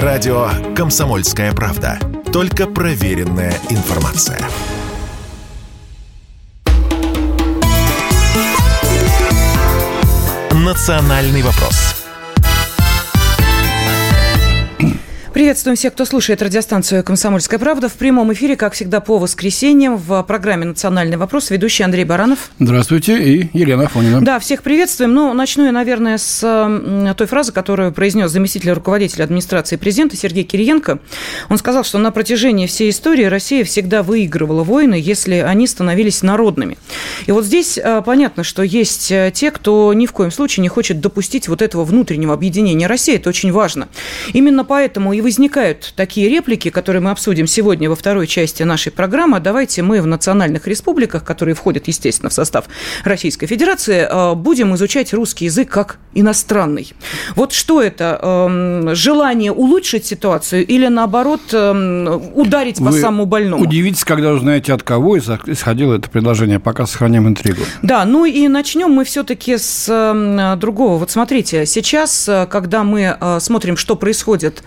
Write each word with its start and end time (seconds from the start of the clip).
Радио 0.00 0.48
«Комсомольская 0.74 1.52
правда». 1.52 1.98
Только 2.32 2.66
проверенная 2.66 3.52
информация. 3.68 4.40
«Национальный 10.50 11.42
вопрос» 11.42 11.91
Приветствуем 15.32 15.76
всех, 15.76 15.94
кто 15.94 16.04
слушает 16.04 16.42
радиостанцию 16.42 17.02
«Комсомольская 17.02 17.58
правда». 17.58 17.88
В 17.88 17.94
прямом 17.94 18.34
эфире, 18.34 18.54
как 18.54 18.74
всегда, 18.74 19.00
по 19.00 19.16
воскресеньям 19.16 19.96
в 19.96 20.22
программе 20.24 20.66
«Национальный 20.66 21.16
вопрос» 21.16 21.48
ведущий 21.48 21.84
Андрей 21.84 22.04
Баранов. 22.04 22.50
Здравствуйте, 22.58 23.16
и 23.16 23.48
Елена 23.54 23.84
Афонина. 23.84 24.20
Да, 24.20 24.38
всех 24.38 24.62
приветствуем. 24.62 25.14
Ну, 25.14 25.32
начну 25.32 25.64
я, 25.64 25.72
наверное, 25.72 26.18
с 26.18 26.40
той 27.16 27.26
фразы, 27.26 27.50
которую 27.50 27.92
произнес 27.92 28.30
заместитель 28.30 28.72
руководителя 28.72 29.24
администрации 29.24 29.76
президента 29.76 30.18
Сергей 30.18 30.44
Кириенко. 30.44 30.98
Он 31.48 31.56
сказал, 31.56 31.82
что 31.82 31.96
на 31.96 32.10
протяжении 32.10 32.66
всей 32.66 32.90
истории 32.90 33.24
Россия 33.24 33.64
всегда 33.64 34.02
выигрывала 34.02 34.64
войны, 34.64 35.00
если 35.02 35.36
они 35.36 35.66
становились 35.66 36.22
народными. 36.22 36.76
И 37.24 37.32
вот 37.32 37.46
здесь 37.46 37.78
а, 37.78 38.02
понятно, 38.02 38.44
что 38.44 38.62
есть 38.62 39.10
э, 39.10 39.32
те, 39.32 39.50
кто 39.50 39.94
ни 39.94 40.04
в 40.04 40.12
коем 40.12 40.30
случае 40.30 40.60
не 40.60 40.68
хочет 40.68 41.00
допустить 41.00 41.48
вот 41.48 41.62
этого 41.62 41.84
внутреннего 41.84 42.34
объединения 42.34 42.86
России. 42.86 43.16
Это 43.16 43.30
очень 43.30 43.50
важно. 43.50 43.88
Именно 44.34 44.66
поэтому 44.66 45.14
и 45.14 45.21
возникают 45.22 45.92
такие 45.96 46.28
реплики, 46.28 46.70
которые 46.70 47.00
мы 47.00 47.10
обсудим 47.10 47.46
сегодня 47.46 47.88
во 47.88 47.96
второй 47.96 48.26
части 48.26 48.62
нашей 48.62 48.92
программы. 48.92 49.40
Давайте 49.40 49.82
мы 49.82 50.02
в 50.02 50.06
национальных 50.06 50.66
республиках, 50.66 51.24
которые 51.24 51.54
входят, 51.54 51.88
естественно, 51.88 52.28
в 52.28 52.32
состав 52.32 52.66
Российской 53.04 53.46
Федерации, 53.46 54.06
э, 54.08 54.34
будем 54.34 54.74
изучать 54.74 55.12
русский 55.14 55.46
язык 55.46 55.70
как 55.70 55.98
иностранный. 56.14 56.92
Вот 57.36 57.52
что 57.52 57.80
это? 57.80 58.18
Эм, 58.22 58.94
желание 58.94 59.52
улучшить 59.52 60.04
ситуацию 60.06 60.66
или, 60.66 60.86
наоборот, 60.88 61.40
эм, 61.52 62.32
ударить 62.34 62.78
Вы 62.78 62.86
по 62.86 62.92
самому 62.92 63.26
больному? 63.26 63.62
удивитесь, 63.64 64.04
когда 64.04 64.32
узнаете, 64.32 64.72
от 64.72 64.82
кого 64.82 65.18
исходило 65.18 65.94
это 65.94 66.10
предложение. 66.10 66.60
Пока 66.60 66.86
сохраняем 66.86 67.28
интригу. 67.28 67.62
Да, 67.82 68.04
ну 68.04 68.24
и 68.24 68.48
начнем 68.48 68.90
мы 68.90 69.04
все-таки 69.04 69.56
с 69.56 69.88
эм, 69.88 70.58
другого. 70.58 70.98
Вот 70.98 71.10
смотрите, 71.10 71.66
сейчас, 71.66 72.28
э, 72.28 72.46
когда 72.50 72.84
мы 72.84 73.16
э, 73.18 73.40
смотрим, 73.40 73.76
что 73.76 73.96
происходит 73.96 74.62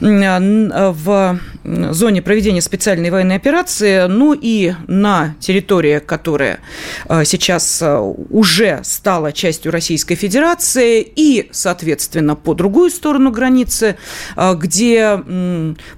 в 0.00 1.38
зоне 1.64 2.22
проведения 2.22 2.60
специальной 2.60 3.10
военной 3.10 3.36
операции, 3.36 4.06
ну 4.06 4.32
и 4.32 4.74
на 4.86 5.34
территории, 5.40 5.98
которая 5.98 6.60
э, 7.08 7.24
сейчас 7.24 7.82
уже 8.30 8.80
стала 8.82 9.32
частью 9.32 9.72
Российской 9.72 10.14
Федерации, 10.14 11.02
и, 11.02 11.48
соответственно, 11.52 12.36
по 12.36 12.54
другую 12.54 12.90
сторону 12.90 13.30
границы, 13.30 13.96
где 14.36 15.20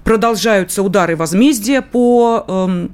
продолжаются 0.04 0.82
удары 0.82 1.16
возмездия 1.16 1.82
по 1.82 2.88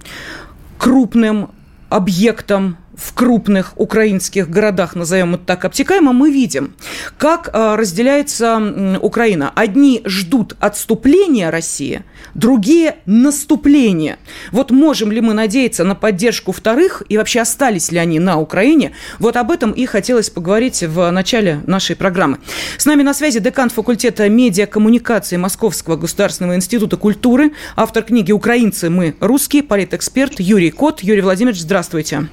крупным 0.78 1.50
объектам 1.88 2.76
в 2.98 3.14
крупных 3.14 3.72
украинских 3.77 4.50
городах, 4.50 4.96
назовем 4.96 5.36
это 5.36 5.44
так 5.44 5.64
обтекаемо, 5.64 6.12
мы 6.12 6.32
видим, 6.32 6.74
как 7.16 7.48
э, 7.52 7.77
разделяется 7.77 8.98
Украина. 9.00 9.52
Одни 9.54 10.02
ждут 10.04 10.56
отступления 10.58 11.50
России, 11.50 12.02
другие– 12.34 12.96
наступления. 13.06 14.19
Вот 14.50 14.72
можем 14.72 15.12
ли 15.12 15.20
мы 15.20 15.32
надеяться 15.32 15.84
на 15.84 15.94
поддержку 15.94 16.50
вторых 16.50 17.02
и 17.08 17.16
вообще 17.16 17.41
остались 17.41 17.92
ли 17.92 17.98
они 17.98 18.19
на 18.19 18.41
Украине? 18.41 18.92
Вот 19.20 19.36
об 19.36 19.52
этом 19.52 19.70
и 19.70 19.86
хотелось 19.86 20.28
поговорить 20.28 20.82
в 20.82 21.10
начале 21.10 21.60
нашей 21.66 21.94
программы. 21.94 22.38
С 22.76 22.86
нами 22.86 23.02
на 23.02 23.14
связи 23.14 23.38
декан 23.38 23.70
факультета 23.70 24.28
медиакоммуникации 24.28 25.36
Московского 25.36 25.96
государственного 25.96 26.56
института 26.56 26.96
культуры, 26.96 27.52
автор 27.76 28.02
книги 28.02 28.32
«Украинцы. 28.32 28.91
Мы 28.91 29.14
русские», 29.20 29.62
политэксперт 29.62 30.41
Юрий 30.41 30.70
Кот. 30.70 31.00
Юрий 31.00 31.20
Владимирович, 31.20 31.60
здравствуйте. 31.60 32.28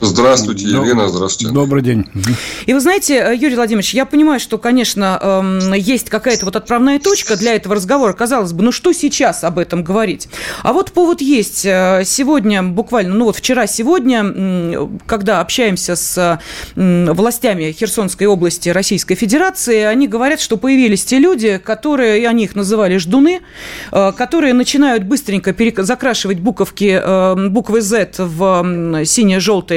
Здравствуйте, 0.00 0.66
Елена, 0.66 1.08
здравствуйте. 1.08 1.54
Добрый 1.54 1.82
день. 1.82 2.06
И 2.66 2.74
вы 2.74 2.80
знаете, 2.80 3.14
э, 3.14 3.36
Юрий 3.36 3.54
Владимирович, 3.54 3.94
я 3.94 4.04
понимаю, 4.04 4.40
что, 4.40 4.58
конечно, 4.58 5.18
эм, 5.22 5.72
есть 5.72 6.10
какая-то 6.10 6.44
вот 6.44 6.56
отправная 6.56 6.98
точка 6.98 7.36
для 7.36 7.54
этого 7.54 7.76
разговора. 7.76 8.12
Казалось 8.12 8.52
бы, 8.52 8.64
ну 8.64 8.72
что 8.72 8.92
сейчас 8.92 9.44
об 9.44 9.58
этом 9.58 9.84
говорить? 9.84 10.28
А 10.62 10.72
вот 10.72 10.92
повод 10.92 11.20
есть. 11.20 11.64
Э, 11.64 12.02
сегодня, 12.04 12.62
буквально, 12.62 13.14
ну 13.14 13.26
вот 13.26 13.36
вчера-сегодня, 13.36 14.88
когда 15.06 15.40
общаемся 15.40 15.94
с 15.94 16.40
властями 16.74 17.72
Херсонской 17.72 18.26
области 18.26 18.68
Российской 18.70 19.14
Федерации, 19.14 19.82
они 19.82 20.08
говорят, 20.08 20.40
что 20.40 20.56
появились 20.56 21.04
те 21.04 21.18
люди, 21.18 21.58
которые, 21.58 22.20
и 22.20 22.24
они 22.24 22.44
их 22.44 22.56
называли 22.56 22.96
ждуны, 22.96 23.40
э, 23.92 24.12
которые 24.12 24.54
начинают 24.54 25.04
быстренько 25.04 25.54
закрашивать 25.84 26.40
буковки, 26.40 27.48
буквы 27.48 27.80
Z 27.80 28.14
в 28.18 29.04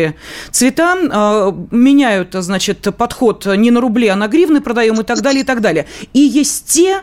синее-желтые 0.08 0.16
цвета, 0.52 0.96
а, 1.12 1.56
меняют, 1.72 2.34
значит, 2.34 2.88
подход 2.98 3.46
не 3.46 3.72
на 3.72 3.82
рубли, 3.82 4.08
а 4.08 4.16
на 4.16 4.28
гривны 4.28 4.62
продаем 4.62 5.00
и 5.00 5.04
так 5.04 5.22
далее, 5.22 5.42
и 5.42 5.46
так 5.46 5.62
далее. 5.62 5.86
И 6.14 6.20
есть 6.20 6.66
те, 6.66 7.02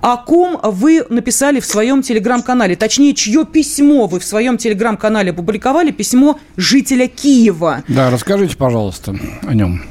о 0.00 0.16
ком 0.16 0.58
вы 0.62 1.04
написали 1.10 1.60
в 1.60 1.66
своем 1.66 2.02
телеграм-канале, 2.02 2.76
точнее, 2.76 3.14
чье 3.14 3.44
письмо 3.44 4.06
вы 4.06 4.20
в 4.20 4.24
своем 4.24 4.56
телеграм-канале 4.56 5.30
опубликовали, 5.30 5.90
письмо 5.90 6.38
жителя 6.56 7.08
Киева. 7.08 7.84
Да, 7.88 8.10
расскажите, 8.10 8.56
пожалуйста, 8.56 9.14
о 9.46 9.54
нем. 9.54 9.82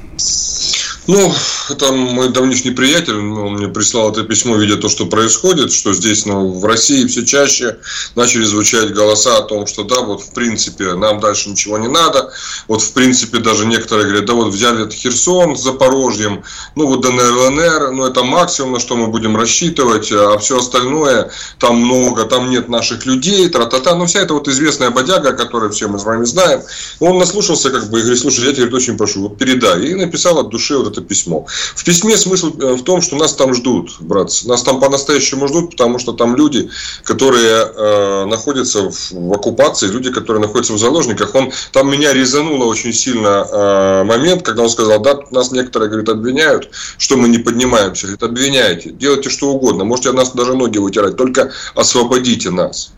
Ну, 1.07 1.31
это 1.69 1.91
мой 1.91 2.29
давнишний 2.29 2.71
приятель, 2.71 3.15
он 3.15 3.53
мне 3.53 3.67
прислал 3.67 4.11
это 4.11 4.23
письмо, 4.23 4.55
видя 4.55 4.77
то, 4.77 4.89
что 4.89 5.05
происходит, 5.05 5.71
что 5.71 5.93
здесь, 5.93 6.25
ну, 6.25 6.51
в 6.51 6.65
России 6.65 7.05
все 7.05 7.23
чаще 7.23 7.77
начали 8.15 8.43
звучать 8.43 8.91
голоса 8.91 9.37
о 9.37 9.43
том, 9.43 9.67
что 9.67 9.83
да, 9.83 10.01
вот 10.01 10.23
в 10.23 10.33
принципе 10.33 10.95
нам 10.95 11.19
дальше 11.19 11.49
ничего 11.49 11.77
не 11.77 11.87
надо, 11.87 12.31
вот 12.67 12.81
в 12.81 12.91
принципе 12.93 13.37
даже 13.37 13.67
некоторые 13.67 14.05
говорят, 14.05 14.25
да 14.25 14.33
вот 14.33 14.51
взяли 14.51 14.81
этот 14.81 14.93
Херсон 14.93 15.55
с 15.55 15.61
Запорожьем, 15.61 16.43
ну 16.75 16.87
вот 16.87 17.01
ДНР, 17.01 17.37
ЛНР, 17.49 17.91
ну 17.91 18.05
это 18.05 18.23
максимум, 18.23 18.73
на 18.73 18.79
что 18.79 18.95
мы 18.95 19.07
будем 19.07 19.37
рассчитывать, 19.37 20.11
а 20.11 20.39
все 20.39 20.57
остальное, 20.57 21.29
там 21.59 21.77
много, 21.77 22.25
там 22.25 22.49
нет 22.49 22.67
наших 22.67 23.05
людей, 23.05 23.47
тра-та-та, 23.49 23.93
ну 23.95 24.07
вся 24.07 24.21
эта 24.21 24.33
вот 24.33 24.47
известная 24.47 24.89
бодяга, 24.89 25.33
которую 25.33 25.71
все 25.71 25.87
мы 25.87 25.99
с 25.99 26.03
вами 26.03 26.25
знаем, 26.25 26.61
он 26.99 27.19
наслушался 27.19 27.69
как 27.69 27.91
бы 27.91 27.99
и 27.99 28.01
говорит, 28.01 28.19
слушай, 28.19 28.45
я 28.45 28.53
тебя 28.53 28.75
очень 28.75 28.97
прошу, 28.97 29.21
вот 29.21 29.37
передай, 29.37 29.85
и 29.85 29.93
написал 29.93 30.39
от 30.39 30.49
души 30.49 30.75
вот 30.75 30.94
это 30.95 31.01
письмо. 31.01 31.45
В 31.75 31.83
письме 31.83 32.17
смысл 32.17 32.57
э, 32.59 32.73
в 32.73 32.83
том, 32.83 33.01
что 33.01 33.15
нас 33.15 33.33
там 33.33 33.53
ждут, 33.53 33.97
братцы. 33.99 34.47
Нас 34.47 34.63
там 34.63 34.79
по-настоящему 34.79 35.47
ждут, 35.47 35.71
потому 35.71 35.99
что 35.99 36.13
там 36.13 36.35
люди, 36.35 36.69
которые 37.03 37.65
э, 37.65 38.25
находятся 38.25 38.89
в, 38.89 39.11
в 39.11 39.33
оккупации, 39.33 39.87
люди, 39.87 40.11
которые 40.11 40.41
находятся 40.41 40.73
в 40.73 40.79
заложниках. 40.79 41.35
Он, 41.35 41.51
там 41.71 41.91
меня 41.91 42.13
резануло 42.13 42.65
очень 42.65 42.93
сильно 42.93 43.47
э, 43.51 44.03
момент, 44.03 44.43
когда 44.43 44.63
он 44.63 44.69
сказал, 44.69 44.99
да, 45.01 45.19
нас 45.31 45.51
некоторые, 45.51 45.89
говорит, 45.89 46.09
обвиняют, 46.09 46.69
что 46.97 47.17
мы 47.17 47.27
не 47.27 47.39
поднимаемся. 47.39 48.07
Говорит, 48.07 48.23
обвиняйте, 48.23 48.91
делайте 48.91 49.29
что 49.29 49.49
угодно. 49.49 49.83
Можете 49.83 50.11
нас 50.11 50.31
даже 50.31 50.55
ноги 50.55 50.77
вытирать, 50.77 51.17
только 51.17 51.51
освободите 51.75 52.49
нас. 52.49 52.94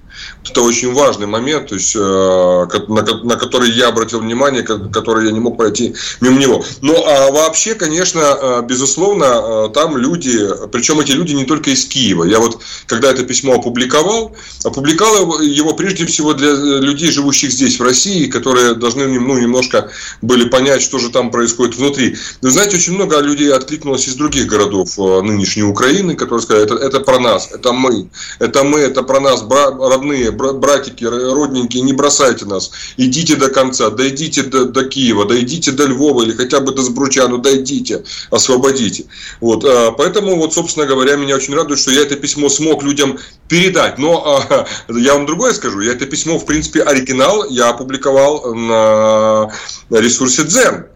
Это 0.50 0.62
очень 0.62 0.94
важный 0.94 1.28
момент, 1.28 1.70
то 1.70 1.76
есть, 1.76 1.96
э, 1.96 2.00
на, 2.00 3.02
на 3.24 3.36
который 3.36 3.72
я 3.72 3.90
обратил 3.90 4.20
внимание, 4.20 4.64
который 4.64 5.26
я 5.26 5.32
не 5.32 5.40
мог 5.40 5.58
пройти 5.58 5.96
мимо 6.22 6.40
него. 6.40 6.64
Ну, 6.82 6.96
а 7.06 7.32
вообще, 7.32 7.76
конечно, 7.76 8.20
э, 8.20 8.62
безусловно, 8.64 9.26
э, 9.26 9.70
там 9.74 9.98
люди, 9.98 10.40
причем 10.72 11.00
эти 11.00 11.12
люди 11.12 11.34
не 11.34 11.46
только 11.46 11.72
из 11.72 11.86
Киева. 11.86 12.24
Я 12.24 12.40
вот, 12.40 12.62
когда 12.86 13.12
это 13.12 13.24
письмо 13.24 13.56
опубликовал, 13.56 14.36
опубликовал 14.64 15.42
его 15.42 15.74
прежде 15.74 16.06
всего 16.06 16.34
для 16.34 16.54
людей, 16.54 17.12
живущих 17.12 17.52
здесь, 17.52 17.80
в 17.80 17.84
России, 17.84 18.28
которые 18.28 18.76
должны 18.76 19.08
ну, 19.08 19.38
немножко 19.38 19.90
были 20.22 20.48
понять, 20.48 20.82
что 20.82 20.98
же 21.00 21.10
там 21.10 21.30
происходит 21.30 21.76
внутри. 21.76 22.16
Вы 22.42 22.52
знаете, 22.52 22.78
очень 22.78 22.94
много 22.94 23.20
людей 23.20 23.52
откликнулось 23.54 24.08
из 24.08 24.16
других 24.16 24.48
городов 24.48 24.98
нынешней 24.98 25.64
Украины, 25.64 26.16
которые 26.16 26.42
сказали, 26.42 26.66
это, 26.66 26.76
это 26.76 27.00
про 27.02 27.20
нас, 27.20 27.50
это 27.52 27.74
мы, 27.74 28.10
это 28.40 28.64
мы, 28.64 28.80
это 28.80 29.04
про 29.04 29.20
нас, 29.20 29.44
родные 29.48 30.07
родные, 30.08 30.32
братики, 30.32 31.04
родненькие, 31.04 31.84
не 31.84 31.94
бросайте 31.94 32.46
нас. 32.46 32.72
Идите 32.98 33.36
до 33.36 33.50
конца, 33.50 33.90
дойдите 33.90 34.44
до, 34.44 34.66
до 34.66 34.86
Киева, 34.86 35.26
дойдите 35.26 35.72
до 35.72 35.86
Львова 35.86 36.24
или 36.24 36.34
хотя 36.34 36.60
бы 36.60 36.74
до 36.74 36.82
Сбруча, 36.84 37.28
ну 37.28 37.38
дойдите, 37.38 38.04
освободите. 38.32 39.06
Вот, 39.42 39.64
а, 39.66 39.92
поэтому, 39.92 40.36
вот, 40.38 40.54
собственно 40.54 40.86
говоря, 40.86 41.16
меня 41.16 41.36
очень 41.36 41.56
радует, 41.56 41.80
что 41.80 41.92
я 41.92 42.02
это 42.02 42.16
письмо 42.16 42.50
смог 42.50 42.84
людям 42.84 43.18
передать. 43.48 43.98
Но 43.98 44.46
а, 44.50 44.68
я 44.90 45.14
вам 45.14 45.26
другое 45.26 45.54
скажу. 45.54 45.82
Я 45.82 45.94
это 45.94 46.06
письмо, 46.06 46.38
в 46.38 46.46
принципе, 46.46 46.82
оригинал 46.82 47.50
я 47.50 47.70
опубликовал 47.70 48.54
на 48.54 49.50
ресурсе 49.90 50.44
Дзен. 50.44 50.88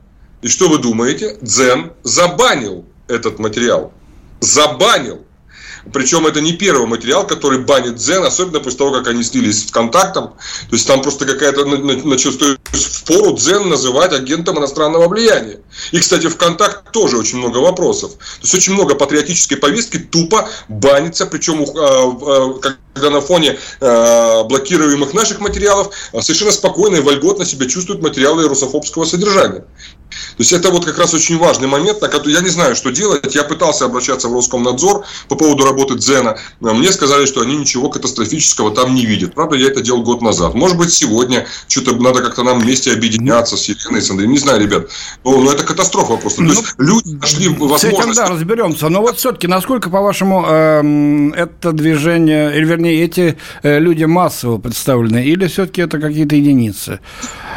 И 0.42 0.48
что 0.48 0.70
вы 0.70 0.80
думаете? 0.80 1.38
Дзен 1.42 1.92
забанил 2.04 2.86
этот 3.08 3.40
материал. 3.40 3.94
Забанил. 4.40 5.24
Причем 5.92 6.28
это 6.28 6.42
не 6.42 6.54
первый 6.54 6.88
материал, 6.88 7.26
который 7.26 7.60
банит 7.60 7.96
Дзен, 7.96 8.24
особенно 8.24 8.60
после 8.60 8.78
того, 8.78 8.92
как 8.92 9.08
они 9.08 9.24
слились 9.24 9.68
с 9.68 9.72
контактом. 9.72 10.30
То 10.70 10.76
есть 10.76 10.88
там 10.88 11.02
просто 11.02 11.26
какая-то 11.26 11.66
есть 12.74 12.96
в 12.96 13.04
пору 13.06 13.36
Дзен 13.36 13.70
называть 13.70 14.14
агентом 14.14 14.58
иностранного 14.58 15.08
влияния. 15.08 15.60
И, 15.92 16.00
кстати, 16.00 16.28
в 16.28 16.38
контакт 16.38 16.92
тоже 16.92 17.18
очень 17.18 17.38
много 17.38 17.58
вопросов. 17.58 18.12
То 18.14 18.44
есть 18.44 18.54
очень 18.54 18.74
много 18.74 18.96
патриотической 18.96 19.58
повестки 19.58 19.98
тупо 19.98 20.50
банится, 20.68 21.26
причем 21.26 21.66
а, 21.76 22.66
а, 22.91 22.91
когда 22.94 23.10
на 23.10 23.22
фоне 23.22 23.58
э, 23.80 24.44
блокируемых 24.44 25.14
наших 25.14 25.40
материалов 25.40 25.94
совершенно 26.20 26.52
спокойно 26.52 26.98
и 26.98 27.02
вольготно 27.02 27.46
себя 27.46 27.68
чувствуют 27.68 28.02
материалы 28.02 28.48
русофобского 28.48 29.06
содержания. 29.06 29.64
То 30.12 30.40
есть 30.40 30.52
это 30.52 30.72
вот 30.72 30.86
как 30.86 30.98
раз 30.98 31.14
очень 31.14 31.38
важный 31.38 31.68
момент, 31.68 32.02
на 32.02 32.10
который 32.10 32.34
я 32.34 32.42
не 32.42 32.50
знаю, 32.50 32.76
что 32.76 32.92
делать. 32.92 33.34
Я 33.34 33.44
пытался 33.44 33.86
обращаться 33.86 34.28
в 34.28 34.34
Роскомнадзор 34.34 35.06
по 35.30 35.36
поводу 35.36 35.66
работы 35.66 35.96
Дзена. 35.96 36.38
Мне 36.60 36.92
сказали, 36.92 37.26
что 37.26 37.42
они 37.42 37.56
ничего 37.56 37.90
катастрофического 37.90 38.72
там 38.72 38.94
не 38.94 39.06
видят. 39.06 39.34
Правда, 39.34 39.56
я 39.56 39.68
это 39.68 39.82
делал 39.82 40.04
год 40.04 40.22
назад. 40.22 40.54
Может 40.54 40.78
быть, 40.78 40.94
сегодня 40.94 41.48
что-то 41.68 41.96
надо 41.96 42.22
как-то 42.22 42.44
нам 42.44 42.60
вместе 42.60 42.92
объединяться 42.92 43.56
с 43.56 43.70
Еленой, 43.70 44.02
с 44.02 44.10
Андреем. 44.10 44.32
Не 44.32 44.40
знаю, 44.40 44.62
ребят. 44.62 44.88
Но, 45.24 45.38
но 45.38 45.52
это 45.52 45.64
катастрофа 45.64 46.18
просто. 46.18 46.42
То 46.42 46.50
есть 46.50 46.76
ну, 46.78 46.86
люди 46.86 47.10
нашли 47.16 47.48
возможность... 47.48 47.82
С 47.84 47.86
этим, 47.86 48.14
да, 48.14 48.28
разберемся. 48.28 48.90
Но 48.90 49.02
вот 49.02 49.18
все-таки, 49.18 49.48
насколько, 49.48 49.90
по-вашему, 49.90 50.46
э, 50.48 51.32
это 51.36 51.72
движение, 51.72 52.56
или 52.56 52.66
вернее, 52.82 53.04
эти 53.04 53.38
э, 53.64 53.80
люди 53.80 54.04
массово 54.06 54.58
представлены, 54.58 55.24
или 55.26 55.48
все-таки 55.48 55.82
это 55.82 56.00
какие-то 56.00 56.36
единицы? 56.36 57.00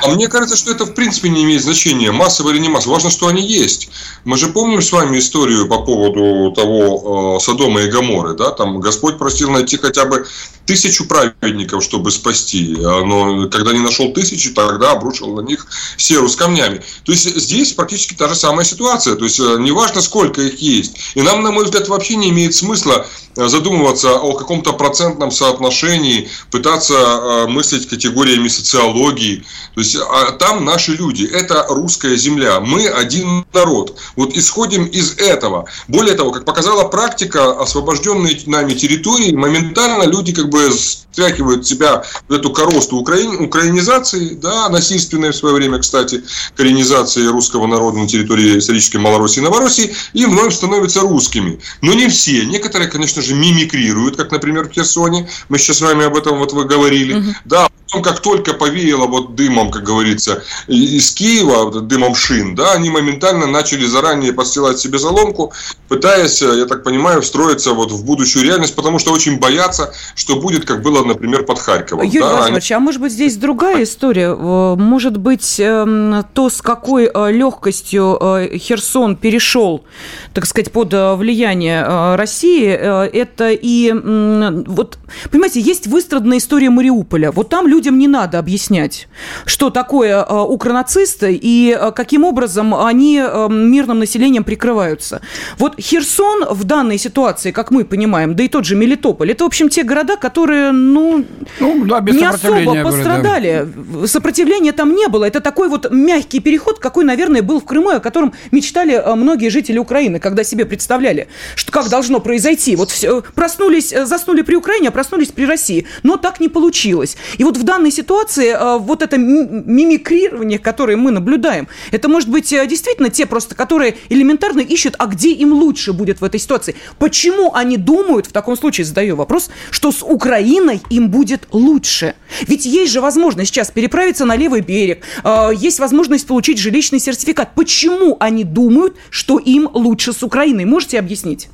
А 0.03 0.09
мне 0.09 0.29
кажется, 0.29 0.57
что 0.57 0.71
это 0.71 0.85
в 0.85 0.95
принципе 0.95 1.31
не 1.31 1.45
имеет 1.45 1.63
значения, 1.63 2.13
массово 2.13 2.51
или 2.51 2.59
не 2.59 2.69
массово. 2.69 2.95
Важно, 2.95 3.11
что 3.11 3.29
они 3.29 3.43
есть. 3.43 3.91
Мы 4.25 4.37
же 4.37 4.49
помним 4.49 4.83
с 4.83 4.93
вами 4.93 5.19
историю 5.19 5.67
по 5.69 5.83
поводу 5.83 6.53
того 6.55 7.37
э, 7.37 7.45
Содома 7.45 7.83
и 7.83 7.91
Гаморы, 7.91 8.35
да, 8.35 8.51
там 8.51 8.81
Господь 8.81 9.19
просил 9.19 9.51
найти 9.51 9.77
хотя 9.77 10.05
бы 10.05 10.27
тысячу 10.67 11.07
праведников, 11.07 11.83
чтобы 11.83 12.11
спасти. 12.11 12.77
Но 12.79 13.49
когда 13.49 13.73
не 13.73 13.81
нашел 13.81 14.13
тысячи, 14.13 14.51
тогда 14.51 14.93
обрушил 14.93 15.35
на 15.35 15.41
них 15.41 15.67
серу 15.97 16.29
с 16.29 16.37
камнями. 16.37 16.83
То 17.05 17.13
есть 17.13 17.37
здесь 17.37 17.73
практически 17.73 18.15
та 18.15 18.29
же 18.29 18.35
самая 18.35 18.65
ситуация. 18.65 19.15
То 19.15 19.25
есть 19.25 19.41
э, 19.41 19.57
неважно, 19.61 20.01
сколько 20.01 20.41
их 20.41 20.59
есть. 20.59 20.97
И 21.15 21.23
нам, 21.23 21.43
на 21.43 21.51
мой 21.51 21.65
взгляд, 21.65 21.89
вообще 21.89 22.17
не 22.17 22.31
имеет 22.31 22.55
смысла 22.55 23.07
э, 23.37 23.49
задумываться 23.49 24.15
о 24.15 24.35
каком-то 24.35 24.73
процентном 25.15 25.31
соотношении, 25.31 26.29
пытаться 26.51 26.95
э, 26.95 27.47
мыслить 27.49 27.89
категориями 27.89 28.49
социологии. 28.49 29.45
То 29.75 29.81
есть 29.81 29.97
а 29.97 30.33
там 30.33 30.65
наши 30.65 30.93
люди, 30.93 31.25
это 31.25 31.67
русская 31.69 32.17
земля, 32.17 32.61
мы 32.61 32.87
один 32.87 33.45
народ. 33.53 33.99
Вот 34.17 34.37
исходим 34.37 34.85
из 34.85 35.17
этого. 35.19 35.67
Более 35.89 36.15
того, 36.15 36.31
как 36.31 36.45
показала 36.45 36.89
практика, 36.89 37.61
освобожденные 37.61 38.39
нами 38.47 38.75
территории, 38.75 39.33
моментально 39.35 40.05
люди 40.05 40.33
как 40.33 40.49
бы 40.49 40.71
стряхивают 41.15 41.67
себя 41.67 42.03
в 42.29 42.33
эту 42.33 42.51
коросту 42.51 42.97
украин, 42.97 43.41
украинизации, 43.41 44.35
да, 44.35 44.69
насильственной 44.69 45.31
в 45.31 45.37
свое 45.37 45.55
время, 45.55 45.79
кстати, 45.79 46.25
коренизации 46.57 47.27
русского 47.27 47.67
народа 47.67 47.99
на 47.99 48.09
территории 48.09 48.59
исторической 48.59 48.97
Малороссии 48.97 49.41
и 49.41 49.45
Новороссии, 49.45 49.95
и 50.13 50.27
вновь 50.27 50.55
становятся 50.55 51.01
русскими. 51.01 51.61
Но 51.83 51.95
не 51.95 52.09
все. 52.09 52.45
Некоторые, 52.47 52.91
конечно 52.91 53.23
же, 53.23 53.35
мимикрируют, 53.35 54.17
как, 54.17 54.33
например, 54.33 54.69
в 54.69 54.73
Херсоне. 54.73 55.04
Мы 55.49 55.59
сейчас 55.59 55.79
с 55.79 55.81
вами 55.81 56.05
об 56.05 56.17
этом 56.17 56.39
вот 56.39 56.53
вы 56.53 56.65
говорили. 56.65 57.15
Угу. 57.15 57.29
Да, 57.45 57.69
потом, 57.87 58.03
как 58.03 58.21
только 58.21 58.55
повеяло 58.55 59.07
вот 59.07 59.35
дымом, 59.35 59.71
как 59.71 59.85
говорится, 59.85 60.43
из 60.67 61.13
Киева, 61.13 61.81
дымом 61.81 62.15
шин, 62.15 62.55
да, 62.55 62.73
они 62.73 62.91
моментально 62.91 63.47
начали 63.47 63.85
заранее 63.87 64.33
подстилать 64.33 64.79
себе 64.79 64.99
заломку, 64.99 65.53
пытаясь, 65.89 66.43
я 66.43 66.67
так 66.67 66.83
понимаю, 66.83 67.23
встроиться 67.23 67.73
вот 67.73 67.93
в 67.93 68.05
будущую 68.05 68.45
реальность, 68.45 68.75
потому 68.75 68.99
что 68.99 69.13
очень 69.13 69.39
боятся, 69.39 69.93
что 70.15 70.37
будет, 70.37 70.65
как 70.65 70.83
было, 70.83 71.05
например, 71.05 71.45
под 71.45 71.59
Харьковом. 71.59 72.05
Юрий 72.05 72.21
да? 72.21 72.37
Владимирович, 72.37 72.73
а 72.73 72.81
может 72.81 73.01
быть 73.01 73.13
здесь 73.13 73.37
другая 73.37 73.83
история? 73.85 74.35
Э, 74.37 74.75
может 74.77 75.17
быть, 75.17 75.59
эм, 75.59 76.25
то, 76.35 76.51
с 76.51 76.63
какой 76.63 77.11
э, 77.13 77.33
легкостью 77.33 78.19
э, 78.21 78.59
Херсон 78.59 79.17
перешел, 79.17 79.85
так 80.33 80.47
сказать, 80.47 80.73
под 80.73 80.93
влияние 80.93 82.15
России, 82.17 82.67
это 82.69 83.51
и... 83.51 83.93
Вот, 83.93 84.99
понимаете, 85.31 85.61
есть 85.61 85.87
выстраданная 85.87 86.39
история 86.39 86.71
Мариуполя. 86.71 87.31
Вот 87.31 87.49
там 87.49 87.67
людям 87.85 87.99
не 87.99 88.09
надо 88.09 88.39
объяснять, 88.39 89.09
что 89.45 89.69
такое 89.69 90.25
укронацисты 90.25 91.39
и 91.43 91.79
каким 91.95 92.25
образом 92.25 92.75
они 92.75 93.23
мирным 93.51 93.99
населением 93.99 94.43
прикрываются. 94.43 95.21
Вот 95.59 95.79
Херсон 95.79 96.47
в 96.51 96.65
данной 96.65 96.97
ситуации, 96.97 97.51
как 97.51 97.71
мы 97.71 97.85
понимаем, 97.85 98.35
да 98.37 98.43
и 98.43 98.49
тот 98.49 98.65
же 98.65 98.75
Мелитополь, 98.75 99.33
это, 99.33 99.45
в 99.45 99.47
общем, 99.49 99.69
те 99.69 99.83
города, 99.83 100.17
которые 100.17 100.73
ну, 100.73 101.27
ну 101.61 101.85
да, 101.85 102.01
не 102.01 102.25
особо 102.25 102.83
пострадали. 102.83 103.69
да. 103.75 104.07
Сопротивления 104.07 104.73
там 104.73 104.95
не 104.95 105.09
было. 105.09 105.25
Это 105.25 105.41
такой 105.41 105.69
вот 105.69 105.91
мягкий 105.91 106.41
переход, 106.41 106.79
какой, 106.79 107.05
наверное, 107.05 107.43
был 107.43 107.61
в 107.61 107.65
Крыму, 107.65 107.91
о 107.91 108.01
котором 108.01 108.33
мечтали 108.51 108.95
э, 108.95 109.15
многие 109.15 109.51
жители 109.51 109.77
Украины, 109.79 110.21
когда 110.21 110.43
себе 110.43 110.65
представляли, 110.65 111.29
что 111.55 111.71
как 111.71 111.91
должно 111.91 112.21
произойти. 112.21 112.77
Вот 112.77 112.91
все, 112.91 113.23
проснулись, 113.35 113.93
э, 113.93 114.07
заснули 114.07 114.41
при 114.41 114.55
Украине, 114.55 114.89
а 114.89 114.91
проснулись 114.91 115.33
при 115.33 115.45
России. 115.45 115.87
Но 116.03 116.17
так 116.17 116.41
не 116.41 116.49
получилось. 116.49 117.19
И 117.37 117.45
вот 117.45 117.59
в 117.59 117.64
данной 117.65 117.91
ситуации 117.91 118.51
э, 118.51 118.79
вот 118.79 119.03
это 119.03 119.17
мимикрирование, 119.19 120.59
которое 120.59 120.97
мы 120.97 121.11
наблюдаем, 121.11 121.69
это 121.91 122.09
может 122.09 122.29
быть 122.29 122.51
действительно 122.51 123.11
те 123.11 123.27
просто, 123.27 123.55
которые 123.55 123.97
элементарно 124.09 124.61
ищут, 124.61 124.95
а 124.99 125.07
где 125.07 125.33
им 125.33 125.53
лучше 125.53 125.93
будет 125.93 126.21
в 126.21 126.25
этой 126.25 126.41
ситуации. 126.41 126.75
Почему 126.99 127.53
они 127.55 127.77
думают, 127.77 128.27
в 128.27 128.33
таком 128.33 128.57
случае 128.57 128.85
задаю 128.85 129.17
вопрос, 129.17 129.51
что 129.71 129.93
с 129.93 130.03
Украиной 130.03 130.35
Украиной 130.35 130.83
им 130.91 131.11
будет 131.11 131.49
лучше. 131.53 132.15
Ведь 132.49 132.67
есть 132.67 132.93
же 132.93 133.01
возможность 133.01 133.51
сейчас 133.51 133.71
переправиться 133.71 134.25
на 134.25 134.37
левый 134.37 134.61
берег, 134.63 135.05
э, 135.23 135.51
есть 135.57 135.79
возможность 135.79 136.27
получить 136.27 136.59
жилищный 136.59 136.99
сертификат. 136.99 137.55
Почему 137.55 138.17
они 138.21 138.45
думают, 138.45 138.97
что 139.11 139.39
им 139.39 139.69
лучше 139.73 140.13
с 140.13 140.23
Украиной? 140.23 140.65
Можете 140.65 140.99
объяснить? 140.99 141.49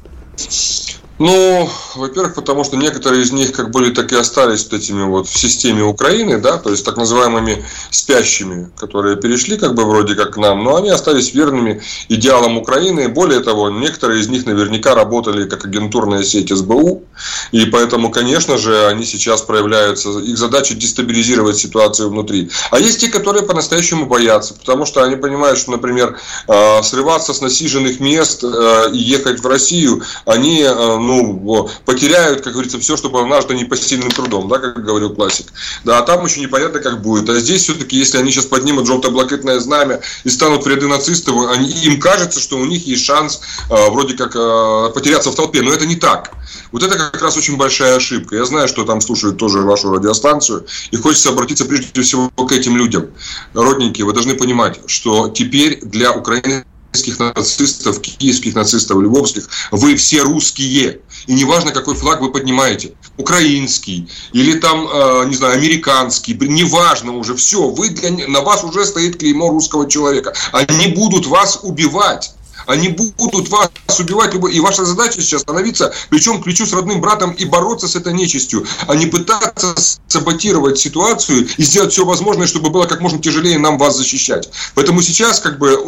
Ну, 1.20 1.68
во-первых, 1.96 2.34
потому 2.34 2.64
что 2.64 2.78
некоторые 2.78 3.22
из 3.22 3.30
них 3.30 3.52
как 3.52 3.70
были, 3.70 3.92
так 3.92 4.10
и 4.10 4.16
остались 4.16 4.64
вот 4.64 4.72
этими 4.72 5.02
вот 5.02 5.28
в 5.28 5.38
системе 5.38 5.82
Украины, 5.82 6.38
да, 6.38 6.56
то 6.56 6.70
есть 6.70 6.82
так 6.82 6.96
называемыми 6.96 7.62
спящими, 7.90 8.70
которые 8.78 9.16
перешли 9.16 9.58
как 9.58 9.74
бы 9.74 9.84
вроде 9.84 10.14
как 10.14 10.32
к 10.32 10.36
нам, 10.38 10.64
но 10.64 10.76
они 10.76 10.88
остались 10.88 11.34
верными 11.34 11.82
идеалам 12.08 12.56
Украины. 12.56 13.06
Более 13.08 13.40
того, 13.40 13.68
некоторые 13.68 14.22
из 14.22 14.28
них 14.28 14.46
наверняка 14.46 14.94
работали 14.94 15.46
как 15.46 15.66
агентурная 15.66 16.22
сеть 16.22 16.56
СБУ, 16.56 17.04
и 17.52 17.66
поэтому, 17.66 18.10
конечно 18.10 18.56
же, 18.56 18.86
они 18.86 19.04
сейчас 19.04 19.42
проявляются, 19.42 20.08
их 20.20 20.38
задача 20.38 20.74
дестабилизировать 20.74 21.58
ситуацию 21.58 22.08
внутри. 22.08 22.48
А 22.70 22.78
есть 22.78 22.98
те, 22.98 23.08
которые 23.08 23.44
по-настоящему 23.44 24.06
боятся, 24.06 24.54
потому 24.54 24.86
что 24.86 25.02
они 25.02 25.16
понимают, 25.16 25.58
что, 25.58 25.72
например, 25.72 26.18
э, 26.48 26.82
срываться 26.82 27.34
с 27.34 27.42
насиженных 27.42 28.00
мест 28.00 28.42
э, 28.42 28.90
и 28.94 28.98
ехать 28.98 29.40
в 29.40 29.46
Россию, 29.46 30.02
они 30.24 30.62
э, 30.62 30.96
ну, 31.10 31.68
потеряют, 31.84 32.42
как 32.42 32.52
говорится, 32.52 32.78
все, 32.78 32.96
что 32.96 33.10
было 33.10 33.26
нажито 33.26 33.54
непосильным 33.54 34.10
трудом, 34.10 34.48
да, 34.48 34.58
как 34.58 34.84
говорил 34.84 35.10
классик. 35.14 35.46
Да, 35.84 35.98
а 35.98 36.02
там 36.02 36.24
еще 36.24 36.40
непонятно, 36.40 36.80
как 36.80 37.02
будет. 37.02 37.28
А 37.28 37.38
здесь 37.40 37.62
все-таки, 37.64 37.96
если 37.96 38.18
они 38.18 38.30
сейчас 38.30 38.46
поднимут 38.46 38.86
желто-блакитное 38.86 39.58
знамя 39.60 40.00
и 40.24 40.28
станут 40.28 40.64
в 40.64 40.68
ряды 40.68 40.86
нацистов, 40.86 41.34
они, 41.50 41.68
им 41.68 42.00
кажется, 42.00 42.40
что 42.40 42.56
у 42.58 42.64
них 42.64 42.86
есть 42.86 43.04
шанс 43.04 43.40
э, 43.68 43.90
вроде 43.90 44.16
как 44.16 44.36
э, 44.36 44.90
потеряться 44.94 45.30
в 45.30 45.34
толпе. 45.34 45.62
Но 45.62 45.72
это 45.72 45.86
не 45.86 45.96
так. 45.96 46.32
Вот 46.72 46.82
это 46.82 46.96
как 46.96 47.20
раз 47.20 47.36
очень 47.36 47.56
большая 47.56 47.96
ошибка. 47.96 48.36
Я 48.36 48.44
знаю, 48.44 48.68
что 48.68 48.84
там 48.84 49.00
слушают 49.00 49.36
тоже 49.36 49.60
вашу 49.60 49.92
радиостанцию, 49.92 50.66
и 50.90 50.96
хочется 50.96 51.30
обратиться 51.30 51.64
прежде 51.64 52.00
всего 52.02 52.30
к 52.30 52.52
этим 52.52 52.76
людям. 52.76 53.06
Родненькие, 53.54 54.06
вы 54.06 54.12
должны 54.12 54.34
понимать, 54.34 54.80
что 54.86 55.28
теперь 55.28 55.80
для 55.82 56.12
Украины 56.12 56.64
украинских 56.90 57.18
нацистов, 57.18 58.00
киевских 58.00 58.54
нацистов, 58.54 59.00
львовских, 59.00 59.48
вы 59.70 59.96
все 59.96 60.22
русские. 60.22 61.00
И 61.26 61.32
неважно, 61.32 61.70
какой 61.70 61.94
флаг 61.94 62.20
вы 62.20 62.32
поднимаете, 62.32 62.92
украинский 63.16 64.08
или 64.32 64.58
там, 64.58 64.88
э, 64.92 65.26
не 65.26 65.36
знаю, 65.36 65.54
американский, 65.54 66.34
неважно 66.34 67.16
уже, 67.16 67.34
все, 67.34 67.68
вы 67.68 67.90
для, 67.90 68.28
на 68.28 68.40
вас 68.40 68.64
уже 68.64 68.84
стоит 68.84 69.18
клеймо 69.18 69.50
русского 69.50 69.88
человека. 69.88 70.34
Они 70.52 70.88
будут 70.88 71.26
вас 71.26 71.60
убивать. 71.62 72.34
Они 72.66 72.88
будут 72.88 73.48
вас 73.48 73.70
убивать. 73.98 74.34
И 74.34 74.60
ваша 74.60 74.84
задача 74.84 75.20
сейчас 75.20 75.42
становиться 75.42 75.92
плечом 76.08 76.40
к 76.40 76.44
плечу 76.44 76.66
с 76.66 76.72
родным 76.72 77.00
братом 77.00 77.32
и 77.32 77.44
бороться 77.44 77.88
с 77.88 77.96
этой 77.96 78.12
нечистью, 78.12 78.66
а 78.86 78.94
не 78.94 79.06
пытаться 79.06 79.74
саботировать 80.08 80.78
ситуацию 80.78 81.48
и 81.56 81.62
сделать 81.62 81.92
все 81.92 82.04
возможное, 82.04 82.46
чтобы 82.46 82.70
было 82.70 82.86
как 82.86 83.00
можно 83.00 83.18
тяжелее 83.18 83.58
нам 83.58 83.78
вас 83.78 83.96
защищать. 83.96 84.50
Поэтому 84.74 85.02
сейчас 85.02 85.40
как 85.40 85.58
бы 85.58 85.78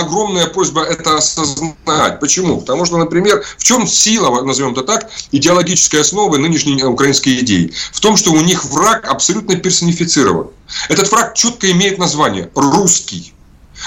огромная 0.00 0.46
просьба 0.46 0.82
это 0.82 1.16
осознать. 1.16 2.20
Почему? 2.20 2.60
Потому 2.60 2.84
что, 2.84 2.96
например, 2.96 3.44
в 3.58 3.64
чем 3.64 3.86
сила, 3.86 4.42
назовем 4.42 4.72
это 4.72 4.82
так, 4.82 5.10
идеологической 5.32 6.00
основы 6.00 6.38
нынешней 6.38 6.82
украинской 6.84 7.40
идеи? 7.40 7.72
В 7.92 8.00
том, 8.00 8.16
что 8.16 8.32
у 8.32 8.40
них 8.40 8.64
враг 8.64 9.06
абсолютно 9.08 9.56
персонифицирован. 9.56 10.48
Этот 10.88 11.10
враг 11.10 11.34
четко 11.34 11.70
имеет 11.70 11.98
название– 11.98 12.50
русский 12.54 13.32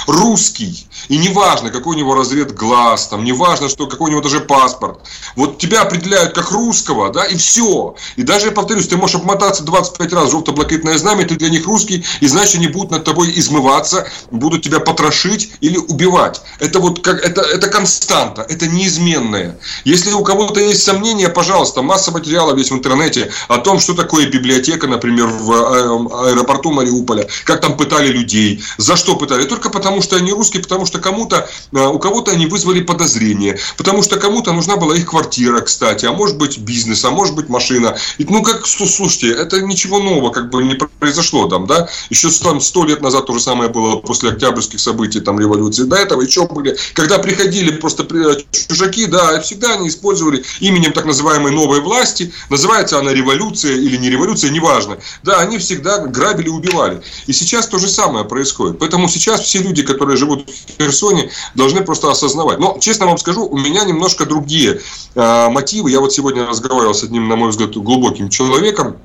русский. 0.07 0.87
И 1.07 1.17
неважно, 1.17 1.69
какой 1.69 1.95
у 1.95 1.99
него 1.99 2.13
разрез 2.13 2.51
глаз, 2.51 3.07
там, 3.07 3.23
неважно, 3.23 3.69
что, 3.69 3.87
какой 3.87 4.09
у 4.09 4.11
него 4.11 4.21
даже 4.21 4.41
паспорт. 4.41 4.99
Вот 5.35 5.57
тебя 5.57 5.81
определяют 5.81 6.33
как 6.33 6.51
русского, 6.51 7.11
да, 7.11 7.25
и 7.25 7.37
все. 7.37 7.95
И 8.15 8.23
даже, 8.23 8.47
я 8.47 8.51
повторюсь, 8.51 8.87
ты 8.87 8.97
можешь 8.97 9.15
обмотаться 9.15 9.63
25 9.63 10.13
раз 10.13 10.27
в 10.27 10.31
желто-блакитное 10.31 10.97
знамя, 10.97 11.25
ты 11.25 11.35
для 11.35 11.49
них 11.49 11.65
русский, 11.65 12.05
и 12.19 12.27
значит, 12.27 12.55
они 12.55 12.67
будут 12.67 12.91
над 12.91 13.03
тобой 13.03 13.31
измываться, 13.35 14.07
будут 14.31 14.63
тебя 14.63 14.79
потрошить 14.79 15.51
или 15.61 15.77
убивать. 15.77 16.41
Это 16.59 16.79
вот 16.79 17.03
как, 17.03 17.23
это, 17.23 17.41
это 17.41 17.67
константа, 17.67 18.45
это 18.47 18.67
неизменное. 18.67 19.57
Если 19.85 20.11
у 20.11 20.23
кого-то 20.23 20.59
есть 20.59 20.83
сомнения, 20.83 21.29
пожалуйста, 21.29 21.81
масса 21.81 22.11
материалов 22.11 22.57
есть 22.57 22.71
в 22.71 22.75
интернете 22.75 23.31
о 23.47 23.57
том, 23.57 23.79
что 23.79 23.93
такое 23.93 24.27
библиотека, 24.27 24.87
например, 24.87 25.27
в 25.27 25.51
э, 25.51 26.31
аэропорту 26.31 26.71
Мариуполя, 26.71 27.27
как 27.45 27.61
там 27.61 27.77
пытали 27.77 28.07
людей, 28.07 28.63
за 28.77 28.95
что 28.95 29.15
пытали. 29.15 29.43
Только 29.43 29.69
потому, 29.69 30.01
что 30.01 30.15
они 30.15 30.31
русские, 30.31 30.63
потому 30.63 30.85
что 30.89 30.99
кому-то, 30.99 31.47
э, 31.71 31.85
у 31.85 31.99
кого-то 31.99 32.31
они 32.31 32.47
вызвали 32.47 32.81
подозрение, 32.81 33.59
потому 33.77 34.03
что 34.03 34.17
кому-то 34.17 34.51
нужна 34.53 34.75
была 34.75 34.95
их 34.95 35.05
квартира, 35.05 35.61
кстати, 35.61 36.05
а 36.05 36.13
может 36.13 36.37
быть 36.37 36.57
бизнес, 36.57 37.05
а 37.05 37.11
может 37.11 37.35
быть 37.35 37.47
машина. 37.47 37.95
И, 38.17 38.25
ну, 38.25 38.41
как, 38.41 38.65
слушайте, 38.65 39.31
это 39.31 39.61
ничего 39.61 39.99
нового 39.99 40.31
как 40.31 40.49
бы 40.49 40.63
не 40.63 40.75
произошло 40.75 41.47
там, 41.47 41.67
да. 41.67 41.87
Еще 42.09 42.29
там 42.31 42.59
сто 42.59 42.85
лет 42.85 43.01
назад 43.01 43.27
то 43.27 43.33
же 43.33 43.39
самое 43.39 43.69
было 43.69 43.97
после 43.97 44.31
октябрьских 44.31 44.79
событий, 44.79 45.19
там, 45.19 45.39
революции. 45.39 45.83
До 45.83 45.95
этого 45.95 46.21
еще 46.21 46.47
были, 46.47 46.75
когда 46.93 47.19
приходили 47.19 47.71
просто 47.71 48.05
чужаки, 48.51 49.05
да, 49.05 49.39
всегда 49.41 49.75
они 49.75 49.87
использовали 49.87 50.43
именем 50.59 50.91
так 50.93 51.05
называемой 51.05 51.51
новой 51.51 51.81
власти, 51.81 52.33
называется 52.49 52.97
она 52.97 53.13
революция 53.13 53.75
или 53.75 53.97
не 53.97 54.09
революция, 54.09 54.49
неважно. 54.49 54.97
Да, 55.23 55.39
они 55.39 55.59
всегда 55.59 55.99
грабили 55.99 56.49
убивали. 56.49 57.01
И 57.27 57.33
сейчас 57.33 57.67
то 57.67 57.77
же 57.77 57.87
самое 57.87 58.25
происходит. 58.25 58.79
Поэтому 58.79 59.07
сейчас 59.07 59.41
все 59.41 59.59
люди, 59.59 59.83
которые 59.83 60.17
живут 60.17 60.49
в 60.79 60.83
Херсоне, 60.83 61.29
должны 61.55 61.81
просто 61.81 62.09
осознавать. 62.09 62.59
Но, 62.59 62.77
честно 62.79 63.05
вам 63.05 63.17
скажу, 63.17 63.45
у 63.45 63.57
меня 63.57 63.83
немножко 63.83 64.25
другие 64.25 64.79
э, 65.15 65.49
мотивы. 65.49 65.91
Я 65.91 65.99
вот 65.99 66.13
сегодня 66.13 66.45
разговаривал 66.45 66.93
с 66.93 67.03
одним, 67.03 67.27
на 67.27 67.35
мой 67.35 67.49
взгляд, 67.49 67.75
глубоким 67.75 68.29
человеком, 68.29 68.95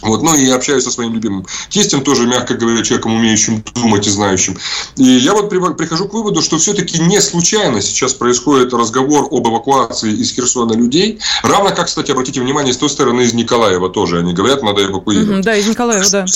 вот, 0.00 0.20
ну 0.22 0.34
и 0.34 0.50
общаюсь 0.50 0.82
со 0.82 0.90
своим 0.90 1.14
любимым 1.14 1.46
тестем, 1.68 2.02
тоже, 2.02 2.26
мягко 2.26 2.54
говоря, 2.54 2.82
человеком, 2.82 3.14
умеющим 3.14 3.62
думать 3.74 4.04
и 4.08 4.10
знающим. 4.10 4.58
И 4.96 5.04
я 5.04 5.32
вот 5.32 5.48
прихожу 5.48 6.08
к 6.08 6.14
выводу, 6.14 6.42
что 6.42 6.58
все-таки 6.58 6.98
не 6.98 7.20
случайно 7.20 7.80
сейчас 7.80 8.12
происходит 8.14 8.72
разговор 8.72 9.28
об 9.30 9.46
эвакуации 9.46 10.12
из 10.12 10.32
Херсона 10.32 10.72
людей. 10.72 11.20
Равно 11.44 11.70
как, 11.70 11.86
кстати, 11.86 12.10
обратите 12.10 12.40
внимание, 12.40 12.72
с 12.72 12.78
той 12.78 12.90
стороны 12.90 13.20
из 13.20 13.32
Николаева 13.32 13.90
тоже. 13.90 14.18
Они 14.18 14.32
говорят, 14.32 14.64
надо 14.64 14.84
эвакуировать. 14.84 15.44
да, 15.44 15.54
из 15.54 15.68
Николаева, 15.68 16.04
да. 16.10 16.26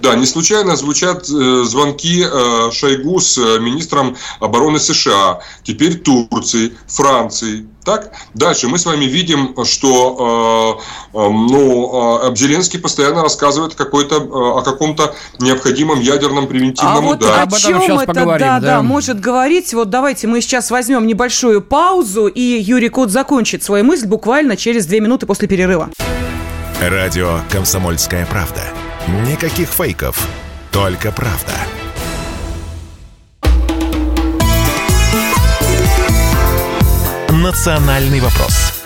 Да, 0.00 0.14
не 0.14 0.26
случайно 0.26 0.76
звучат 0.76 1.28
э, 1.28 1.64
звонки 1.64 2.24
э, 2.24 2.70
Шойгу 2.72 3.20
с 3.20 3.36
э, 3.36 3.60
министром 3.60 4.16
обороны 4.40 4.78
США, 4.78 5.40
теперь 5.62 5.98
Турции, 5.98 6.72
Франции. 6.86 7.66
Так? 7.84 8.12
Дальше 8.34 8.68
мы 8.68 8.78
с 8.78 8.86
вами 8.86 9.04
видим, 9.04 9.54
что 9.64 10.80
э, 11.14 11.18
э, 11.18 11.28
ну, 11.28 12.20
э, 12.22 12.34
Зеленский 12.34 12.78
постоянно 12.78 13.22
рассказывает 13.22 13.74
какой-то, 13.74 14.16
э, 14.16 14.58
о 14.58 14.62
каком-то 14.62 15.14
необходимом 15.38 16.00
ядерном 16.00 16.46
превентивном 16.46 16.96
а 16.96 17.00
вот 17.00 17.16
ударе. 17.22 17.42
О 17.42 17.58
чем 17.58 17.98
это, 17.98 18.06
поговорим, 18.06 18.46
да, 18.46 18.60
да, 18.60 18.66
да, 18.76 18.82
может 18.82 19.20
говорить? 19.20 19.74
Вот 19.74 19.90
давайте 19.90 20.26
мы 20.28 20.40
сейчас 20.40 20.70
возьмем 20.70 21.06
небольшую 21.06 21.60
паузу, 21.60 22.26
и 22.26 22.40
Юрий 22.40 22.88
Кот 22.88 23.10
закончит 23.10 23.62
свою 23.62 23.84
мысль 23.84 24.06
буквально 24.06 24.56
через 24.56 24.86
две 24.86 25.00
минуты 25.00 25.26
после 25.26 25.46
перерыва. 25.46 25.90
Радио 26.80 27.40
«Комсомольская 27.50 28.24
правда». 28.26 28.62
Никаких 29.08 29.68
фейков, 29.68 30.28
только 30.70 31.12
правда. 31.12 31.52
«Национальный 37.30 38.20
вопрос» 38.20 38.79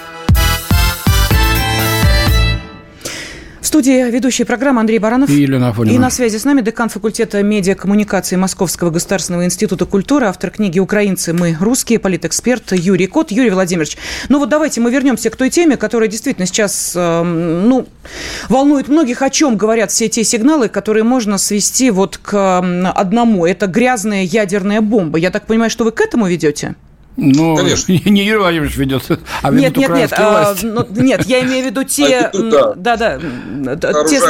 студии 3.74 4.08
ведущая 4.08 4.44
программа 4.44 4.82
Андрей 4.82 5.00
Баранов. 5.00 5.28
И 5.28 5.32
Елена 5.32 5.70
Афонина. 5.70 5.96
И 5.96 5.98
на 5.98 6.08
связи 6.08 6.36
с 6.36 6.44
нами 6.44 6.60
декан 6.60 6.88
факультета 6.88 7.42
медиакоммуникации 7.42 8.36
Московского 8.36 8.90
государственного 8.90 9.44
института 9.46 9.84
культуры, 9.84 10.26
автор 10.26 10.52
книги 10.52 10.78
«Украинцы. 10.78 11.32
Мы 11.32 11.56
русские», 11.58 11.98
политэксперт 11.98 12.70
Юрий 12.70 13.08
Кот. 13.08 13.32
Юрий 13.32 13.50
Владимирович, 13.50 13.98
ну 14.28 14.38
вот 14.38 14.48
давайте 14.48 14.80
мы 14.80 14.92
вернемся 14.92 15.28
к 15.28 15.34
той 15.34 15.50
теме, 15.50 15.76
которая 15.76 16.08
действительно 16.08 16.46
сейчас, 16.46 16.92
эм, 16.94 17.68
ну, 17.68 17.88
волнует 18.48 18.86
многих. 18.86 19.22
О 19.22 19.30
чем 19.30 19.56
говорят 19.56 19.90
все 19.90 20.08
те 20.08 20.22
сигналы, 20.22 20.68
которые 20.68 21.02
можно 21.02 21.36
свести 21.36 21.90
вот 21.90 22.16
к 22.18 22.58
одному. 22.94 23.44
Это 23.44 23.66
грязная 23.66 24.22
ядерная 24.22 24.82
бомба. 24.82 25.18
Я 25.18 25.32
так 25.32 25.46
понимаю, 25.46 25.68
что 25.68 25.82
вы 25.82 25.90
к 25.90 26.00
этому 26.00 26.28
ведете? 26.28 26.76
Ну, 27.16 27.56
Конечно. 27.56 27.92
не 28.10 28.24
Юрий 28.24 28.38
Владимирович 28.38 28.76
ведет, 28.76 29.04
а 29.42 29.50
ведут 29.50 29.76
нет, 29.76 29.76
нет, 29.76 29.90
нет, 29.90 30.12
а, 30.14 30.54
ну, 30.62 30.86
нет, 30.90 31.24
я 31.26 31.42
имею 31.42 31.64
в 31.64 31.66
виду 31.66 31.84
те... 31.84 32.30
Да, 32.76 32.96
да. 32.96 33.18
Те... 34.04 34.20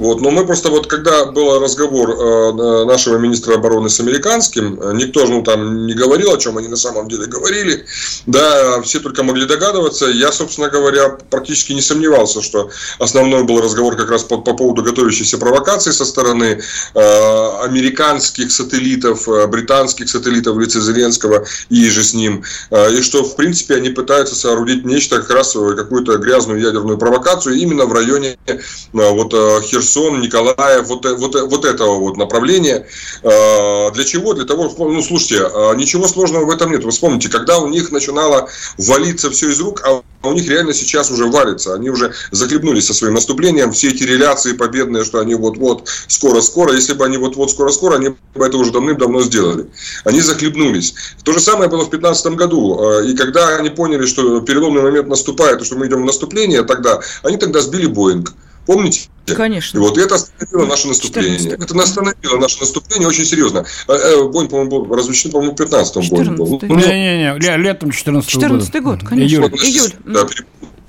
Вот, 0.00 0.22
но 0.22 0.30
мы 0.30 0.46
просто 0.46 0.70
вот, 0.70 0.86
когда 0.86 1.26
был 1.26 1.60
разговор 1.60 2.10
э, 2.10 2.84
нашего 2.86 3.18
министра 3.18 3.56
обороны 3.56 3.90
с 3.90 4.00
американским, 4.00 4.80
э, 4.80 4.94
никто 4.94 5.26
ну, 5.26 5.42
там 5.42 5.86
не 5.86 5.92
говорил, 5.92 6.32
о 6.32 6.38
чем 6.38 6.56
они 6.56 6.68
на 6.68 6.76
самом 6.76 7.06
деле 7.06 7.26
говорили, 7.26 7.84
да, 8.24 8.80
все 8.80 9.00
только 9.00 9.22
могли 9.22 9.44
догадываться. 9.44 10.06
Я, 10.06 10.32
собственно 10.32 10.70
говоря, 10.70 11.18
практически 11.28 11.72
не 11.72 11.82
сомневался, 11.82 12.40
что 12.40 12.70
основной 12.98 13.44
был 13.44 13.60
разговор 13.60 13.94
как 13.94 14.10
раз 14.10 14.22
по, 14.22 14.38
по 14.38 14.54
поводу 14.54 14.82
готовящейся 14.82 15.36
провокации 15.36 15.90
со 15.90 16.06
стороны 16.06 16.62
э, 16.94 17.50
американских 17.62 18.52
сателлитов, 18.52 19.28
э, 19.28 19.46
британских 19.48 20.08
сателлитов 20.08 20.56
в 20.56 20.60
лице 20.60 20.80
Зеленского 20.80 21.44
и 21.68 21.90
же 21.90 22.02
с 22.02 22.14
ним, 22.14 22.42
э, 22.70 22.94
и 22.94 23.02
что, 23.02 23.22
в 23.22 23.36
принципе, 23.36 23.74
они 23.74 23.90
пытаются 23.90 24.34
соорудить 24.34 24.86
нечто, 24.86 25.20
как 25.20 25.30
раз 25.30 25.52
какую-то 25.52 26.16
грязную 26.16 26.58
ядерную 26.58 26.96
провокацию 26.96 27.56
именно 27.56 27.84
в 27.84 27.92
районе 27.92 28.38
э, 28.46 28.58
вот 28.94 29.34
Херсона 29.62 29.89
Херсон, 29.90 30.20
Николаев, 30.20 30.86
вот, 30.86 31.04
э, 31.04 31.14
вот, 31.14 31.34
э, 31.34 31.42
вот 31.42 31.64
этого 31.64 31.98
вот 31.98 32.16
направления. 32.16 32.86
А, 33.22 33.90
для 33.90 34.04
чего? 34.04 34.34
Для 34.34 34.44
того, 34.44 34.72
ну, 34.78 35.02
слушайте, 35.02 35.48
ничего 35.76 36.06
сложного 36.06 36.44
в 36.44 36.50
этом 36.50 36.70
нет. 36.70 36.84
Вы 36.84 36.90
вспомните, 36.90 37.28
когда 37.28 37.58
у 37.58 37.68
них 37.68 37.90
начинало 37.90 38.48
валиться 38.78 39.30
все 39.30 39.50
из 39.50 39.60
рук, 39.60 39.82
а 39.84 40.02
у 40.22 40.32
них 40.32 40.48
реально 40.48 40.74
сейчас 40.74 41.10
уже 41.10 41.26
валится. 41.26 41.74
Они 41.74 41.90
уже 41.90 42.12
захлебнулись 42.30 42.86
со 42.86 42.94
своим 42.94 43.14
наступлением. 43.14 43.72
Все 43.72 43.88
эти 43.88 44.04
реляции 44.04 44.52
победные, 44.52 45.04
что 45.04 45.20
они 45.20 45.34
вот-вот, 45.34 45.88
скоро-скоро. 46.08 46.74
Если 46.74 46.94
бы 46.94 47.04
они 47.04 47.16
вот-вот, 47.16 47.50
скоро-скоро, 47.50 47.96
они 47.96 48.10
бы 48.34 48.46
это 48.46 48.56
уже 48.58 48.70
давным-давно 48.70 49.22
сделали. 49.22 49.66
Они 50.04 50.20
захлебнулись. 50.20 50.94
То 51.24 51.32
же 51.32 51.40
самое 51.40 51.70
было 51.70 51.80
в 51.80 51.90
2015 51.90 52.26
году. 52.34 53.00
И 53.02 53.16
когда 53.16 53.56
они 53.56 53.70
поняли, 53.70 54.06
что 54.06 54.40
переломный 54.40 54.82
момент 54.82 55.08
наступает, 55.08 55.62
и 55.62 55.64
что 55.64 55.76
мы 55.76 55.86
идем 55.86 56.02
в 56.02 56.06
наступление, 56.06 56.62
тогда 56.62 57.00
они 57.22 57.36
тогда 57.36 57.60
сбили 57.60 57.86
Боинг. 57.86 58.32
Помните? 58.70 59.08
Конечно. 59.26 59.78
И 59.78 59.80
вот 59.80 59.98
это 59.98 60.14
остановило 60.14 60.64
наше 60.64 60.86
наступление. 60.86 61.38
14. 61.38 61.70
Это 61.70 61.82
остановило 61.82 62.36
наше 62.36 62.60
наступление 62.60 63.08
очень 63.08 63.24
серьезно. 63.24 63.66
Э, 63.88 63.92
э, 63.94 64.22
Бонь, 64.28 64.48
по-моему, 64.48 64.84
был 64.84 64.94
размещен, 64.94 65.32
по-моему, 65.32 65.56
в 65.56 65.60
15-м 65.60 66.08
Бонь 66.08 66.36
был. 66.36 66.60
Не-не-не, 66.62 67.56
летом 67.56 67.90
14 67.90 68.32
года. 68.32 68.60
14 68.62 68.82
год, 68.82 69.00
конечно. 69.02 69.36
Июль. 69.36 69.50
Июль. 69.54 69.92
Да, 70.06 70.24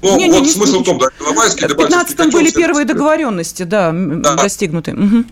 ну, 0.04 0.16
не, 0.16 0.30
вот 0.30 0.42
не, 0.42 0.50
смысл 0.50 0.78
не, 0.78 0.82
в 0.82 0.86
том, 0.86 1.00
да, 1.00 1.08
Иловайский, 1.20 1.68
В 1.68 1.72
15-м 1.72 2.30
были 2.30 2.52
первые 2.52 2.86
договоренности, 2.86 3.64
да, 3.64 3.92
да. 3.92 4.36
достигнуты. 4.36 4.94
Угу. 4.94 5.26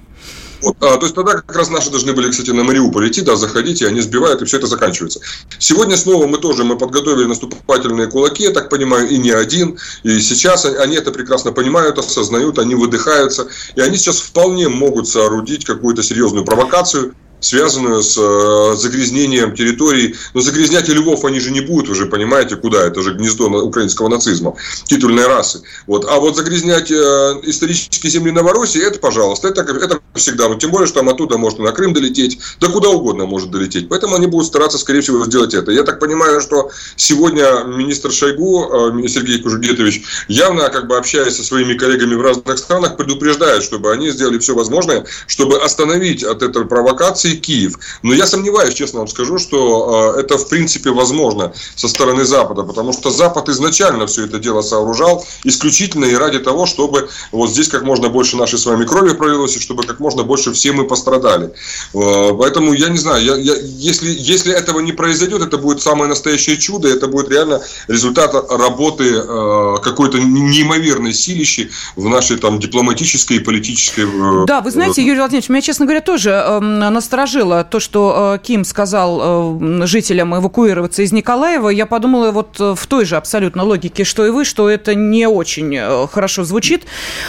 Вот, 0.61 0.75
а, 0.81 0.97
то 0.97 1.05
есть 1.05 1.15
тогда 1.15 1.33
как 1.33 1.55
раз 1.55 1.69
наши 1.69 1.89
должны 1.89 2.13
были, 2.13 2.29
кстати, 2.29 2.51
на 2.51 2.63
Мариуполь 2.63 3.07
идти, 3.07 3.21
да, 3.21 3.35
заходить, 3.35 3.81
и 3.81 3.85
они 3.85 4.01
сбивают, 4.01 4.41
и 4.41 4.45
все 4.45 4.57
это 4.57 4.67
заканчивается. 4.67 5.21
Сегодня 5.57 5.95
снова 5.95 6.27
мы 6.27 6.37
тоже, 6.37 6.63
мы 6.63 6.77
подготовили 6.77 7.25
наступательные 7.25 8.07
кулаки, 8.07 8.43
я 8.43 8.51
так 8.51 8.69
понимаю, 8.69 9.07
и 9.07 9.17
не 9.17 9.31
один, 9.31 9.77
и 10.03 10.19
сейчас 10.19 10.65
они 10.65 10.97
это 10.97 11.11
прекрасно 11.11 11.51
понимают, 11.51 11.97
осознают, 11.97 12.59
они 12.59 12.75
выдыхаются, 12.75 13.47
и 13.75 13.81
они 13.81 13.97
сейчас 13.97 14.19
вполне 14.19 14.67
могут 14.67 15.07
соорудить 15.07 15.65
какую-то 15.65 16.03
серьезную 16.03 16.45
провокацию, 16.45 17.13
связанную 17.39 18.03
с 18.03 18.17
э, 18.17 18.75
загрязнением 18.75 19.55
территорий. 19.55 20.15
Но 20.33 20.41
загрязнять 20.41 20.89
Львов 20.89 21.25
они 21.25 21.39
же 21.39 21.51
не 21.51 21.61
будут, 21.61 21.89
уже 21.89 22.05
понимаете, 22.05 22.55
куда. 22.55 22.85
Это 22.85 23.01
же 23.01 23.13
гнездо 23.13 23.47
украинского 23.47 24.07
нацизма, 24.07 24.55
титульной 24.85 25.27
расы. 25.27 25.61
Вот. 25.87 26.05
А 26.09 26.19
вот 26.19 26.35
загрязнять 26.35 26.91
э, 26.91 26.95
исторические 27.43 28.11
земли 28.11 28.31
Новороссии, 28.31 28.81
это, 28.81 28.99
пожалуйста, 28.99 29.47
это, 29.47 29.61
это 29.61 29.99
всегда. 30.15 30.49
Но 30.49 30.55
тем 30.55 30.71
более, 30.71 30.87
что 30.87 30.99
там 30.99 31.09
оттуда 31.09 31.37
можно 31.37 31.63
на 31.63 31.71
Крым 31.71 31.93
долететь, 31.93 32.39
да 32.59 32.67
куда 32.67 32.89
угодно 32.89 33.25
может 33.25 33.51
долететь. 33.51 33.89
Поэтому 33.89 34.15
они 34.15 34.27
будут 34.27 34.47
стараться, 34.47 34.77
скорее 34.77 35.01
всего, 35.01 35.23
сделать 35.25 35.53
это. 35.53 35.71
Я 35.71 35.83
так 35.83 35.99
понимаю, 35.99 36.41
что 36.41 36.69
сегодня 36.95 37.63
министр 37.65 38.11
Шойгу, 38.11 39.03
э, 39.03 39.07
Сергей 39.07 39.41
Кужугетович, 39.41 40.03
явно, 40.27 40.69
как 40.69 40.87
бы 40.87 40.97
общаясь 40.97 41.35
со 41.35 41.43
своими 41.43 41.73
коллегами 41.75 42.15
в 42.15 42.21
разных 42.21 42.57
странах, 42.57 42.97
предупреждает, 42.97 43.63
чтобы 43.63 43.91
они 43.91 44.09
сделали 44.09 44.39
все 44.39 44.55
возможное, 44.55 45.05
чтобы 45.27 45.57
остановить 45.57 46.23
от 46.23 46.43
этой 46.43 46.65
провокации 46.65 47.28
и 47.31 47.37
Киев. 47.37 47.79
Но 48.03 48.13
я 48.13 48.25
сомневаюсь, 48.27 48.73
честно 48.73 48.99
вам 48.99 49.07
скажу, 49.07 49.37
что 49.37 50.15
это 50.17 50.37
в 50.37 50.47
принципе 50.49 50.91
возможно 50.91 51.53
со 51.75 51.87
стороны 51.87 52.25
Запада, 52.25 52.63
потому 52.63 52.93
что 52.93 53.11
Запад 53.11 53.49
изначально 53.49 54.07
все 54.07 54.25
это 54.25 54.39
дело 54.39 54.61
сооружал 54.61 55.25
исключительно 55.43 56.05
и 56.05 56.15
ради 56.15 56.39
того, 56.39 56.65
чтобы 56.65 57.09
вот 57.31 57.49
здесь 57.49 57.67
как 57.67 57.83
можно 57.83 58.09
больше 58.09 58.37
нашей 58.37 58.59
с 58.59 58.65
вами 58.65 58.85
крови 58.85 59.13
пролилось, 59.13 59.55
и 59.57 59.59
чтобы 59.59 59.83
как 59.83 59.99
можно 59.99 60.23
больше 60.23 60.51
все 60.53 60.71
мы 60.71 60.85
пострадали. 60.85 61.51
Поэтому 61.93 62.73
я 62.73 62.89
не 62.89 62.97
знаю, 62.97 63.23
я, 63.23 63.35
я, 63.35 63.55
если, 63.55 64.09
если 64.09 64.53
этого 64.53 64.79
не 64.79 64.91
произойдет, 64.91 65.41
это 65.41 65.57
будет 65.57 65.81
самое 65.81 66.09
настоящее 66.09 66.57
чудо, 66.57 66.87
это 66.87 67.07
будет 67.07 67.29
реально 67.29 67.61
результат 67.87 68.33
работы 68.49 69.21
какой-то 69.83 70.19
неимоверной 70.19 71.13
силищи 71.13 71.69
в 71.95 72.07
нашей 72.09 72.37
там 72.37 72.59
дипломатической 72.59 73.37
и 73.37 73.39
политической... 73.39 74.05
Э, 74.05 74.45
да, 74.45 74.61
вы 74.61 74.71
знаете, 74.71 75.01
Юрий 75.03 75.19
Владимирович, 75.19 75.49
меня, 75.49 75.61
честно 75.61 75.85
говоря, 75.85 76.01
тоже 76.01 76.29
э, 76.29 76.59
насторожило 77.19 77.63
то, 77.63 77.79
что 77.79 78.35
э, 78.35 78.45
Ким 78.45 78.63
сказал 78.63 79.59
э, 79.61 79.85
жителям 79.85 80.35
эвакуироваться 80.35 81.01
из 81.01 81.11
Николаева. 81.11 81.69
Я 81.69 81.85
подумала 81.85 82.31
вот 82.31 82.55
э, 82.59 82.75
в 82.75 82.87
той 82.87 83.05
же 83.05 83.17
абсолютно 83.17 83.63
логике, 83.63 84.03
что 84.03 84.25
и 84.25 84.29
вы, 84.29 84.45
что 84.45 84.69
это 84.69 84.95
не 84.95 85.27
очень 85.27 85.77
хорошо 86.11 86.43
звучит. 86.43 86.83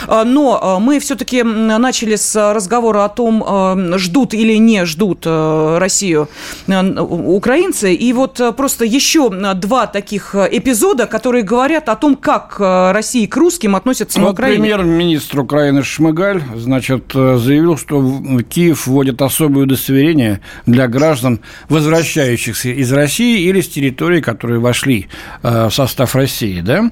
Но 0.09 0.78
мы 0.80 1.00
все-таки 1.00 1.42
начали 1.42 2.16
с 2.16 2.52
разговора 2.52 3.04
о 3.04 3.09
том, 3.09 3.99
ждут 3.99 4.35
или 4.35 4.59
не 4.59 4.85
ждут 4.85 5.26
Россию 5.26 6.28
украинцы. 6.66 7.94
И 7.94 8.12
вот 8.12 8.40
просто 8.56 8.85
еще 8.85 9.30
два 9.54 9.87
таких 9.87 10.35
эпизода, 10.35 11.06
которые 11.06 11.42
говорят 11.42 11.88
о 11.88 11.97
том, 11.97 12.16
как 12.16 12.56
Россия 12.59 13.26
к 13.26 13.37
русским 13.37 13.76
относятся 13.76 14.20
вот 14.20 14.26
на 14.26 14.32
Украине. 14.32 14.61
Премьер-министр 14.61 15.40
Украины 15.40 15.82
Шмыгаль, 15.82 16.42
значит, 16.56 17.12
заявил, 17.12 17.76
что 17.76 18.20
Киев 18.49 18.87
вводит 18.87 19.20
особое 19.23 19.66
удостоверение 19.80 20.40
для 20.66 20.87
граждан, 20.88 21.40
возвращающихся 21.68 22.68
из 22.68 22.92
России 22.92 23.49
или 23.49 23.60
с 23.60 23.68
территории, 23.68 24.20
которые 24.20 24.60
вошли 24.60 25.08
э, 25.42 25.68
в 25.68 25.70
состав 25.70 26.14
России, 26.14 26.60
да. 26.60 26.90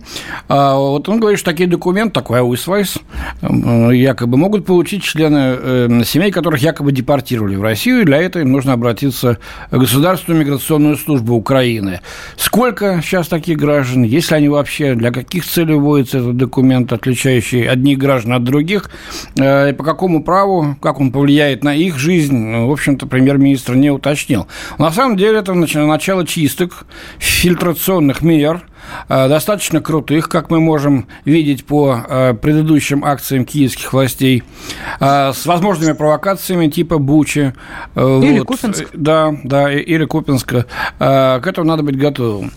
А 0.49 0.77
вот 0.77 1.09
он 1.09 1.21
говорит, 1.21 1.39
что 1.39 1.51
такие 1.51 1.69
документы, 1.69 2.15
такой 2.15 2.41
аусвайс, 2.41 2.99
э, 3.43 3.91
якобы 3.95 4.39
могут 4.39 4.65
получить 4.65 5.03
члены 5.03 5.57
э, 5.59 6.03
семей, 6.05 6.31
которых 6.31 6.61
якобы 6.61 6.93
депортировали 6.93 7.57
в 7.57 7.63
Россию, 7.63 8.03
и 8.03 8.05
для 8.05 8.19
этого 8.19 8.43
им 8.43 8.53
нужно 8.53 8.73
обратиться 8.73 9.39
в 9.71 9.79
Государственную 9.79 10.45
миграционную 10.45 10.97
службу 10.97 11.35
Украины. 11.35 12.01
Сколько 12.37 13.01
сейчас 13.03 13.29
таких 13.29 13.59
граждан, 13.59 14.03
если 14.03 14.35
они 14.35 14.49
вообще, 14.49 14.95
для 14.95 15.11
каких 15.11 15.45
целей 15.45 15.75
вводится 15.75 16.19
этот 16.19 16.37
документ, 16.37 16.93
отличающий 16.93 17.69
одних 17.69 17.99
граждан 17.99 18.33
от 18.33 18.45
других, 18.45 18.91
и 19.37 19.75
по 19.77 19.85
какому 19.85 20.23
праву, 20.23 20.77
как 20.81 21.01
он 21.01 21.13
повлияет 21.13 21.63
на 21.65 21.75
их 21.75 21.99
жизнь, 21.99 22.67
в 22.67 22.73
общем-то, 22.79 23.07
премьер-министр 23.07 23.75
не 23.75 23.91
уточнил. 23.91 24.49
На 24.79 24.91
самом 24.91 25.17
деле 25.17 25.39
это 25.39 25.53
начало 25.55 26.27
чисток, 26.27 26.87
фильтрационных 27.19 28.23
мер– 28.23 28.63
достаточно 29.09 29.81
крутых, 29.81 30.29
как 30.29 30.51
мы 30.51 30.61
можем 30.61 31.07
видеть 31.25 31.65
по 31.65 32.05
э, 32.09 32.35
предыдущим 32.35 33.05
акциям 33.05 33.45
киевских 33.45 33.93
властей, 33.93 34.43
э, 35.01 35.33
с 35.33 35.47
возможными 35.47 35.93
провокациями 35.93 36.69
типа 36.69 36.99
Бучи. 36.99 37.55
Или 37.97 38.39
вот. 38.39 38.49
Купинск. 38.49 38.89
Да, 38.93 39.35
да, 39.45 39.73
или 39.73 40.05
Купинска. 40.05 40.67
К 40.99 41.43
этому 41.45 41.67
надо 41.67 41.83
быть 41.83 41.97
готовым. 41.97 42.53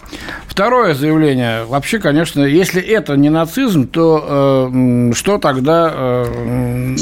Второе 0.52 0.94
заявление. 0.94 1.64
Вообще, 1.64 1.98
конечно, 2.00 2.44
если 2.44 2.82
это 2.82 3.16
не 3.16 3.30
нацизм, 3.30 3.88
то 3.88 4.70
э, 4.72 5.12
что 5.16 5.38
тогда... 5.38 5.90
Э, 5.94 6.96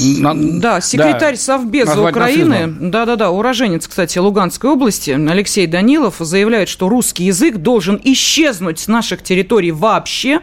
да, 0.62 0.79
секретарь 0.81 1.33
да, 1.33 1.41
Совбеза 1.41 2.00
Украины, 2.00 2.67
да-да-да, 2.67 3.31
уроженец, 3.31 3.88
кстати, 3.88 4.19
Луганской 4.19 4.69
области, 4.69 5.09
Алексей 5.12 5.65
Данилов, 5.65 6.17
заявляет, 6.19 6.69
что 6.69 6.89
русский 6.89 7.24
язык 7.24 7.57
должен 7.57 8.00
исчезнуть 8.03 8.77
с 8.77 8.88
наших 8.88 9.18
наших 9.19 9.23
территорий 9.23 9.71
вообще 9.71 10.41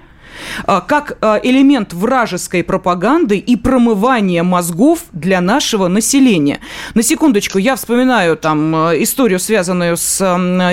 а, 0.67 0.81
как 0.81 1.17
а, 1.21 1.41
элемент 1.43 1.95
вражеской 1.95 2.63
пропаганды 2.63 3.39
и 3.39 3.57
промывания 3.57 4.43
мозгов 4.43 5.01
для 5.13 5.41
нашего 5.41 5.89
населения. 5.89 6.59
На 6.95 7.03
секундочку, 7.03 7.59
я 7.59 7.75
вспоминаю 7.75 8.37
там 8.37 8.75
а, 8.75 8.93
историю, 8.95 9.39
связанную 9.39 9.97
с 9.97 10.21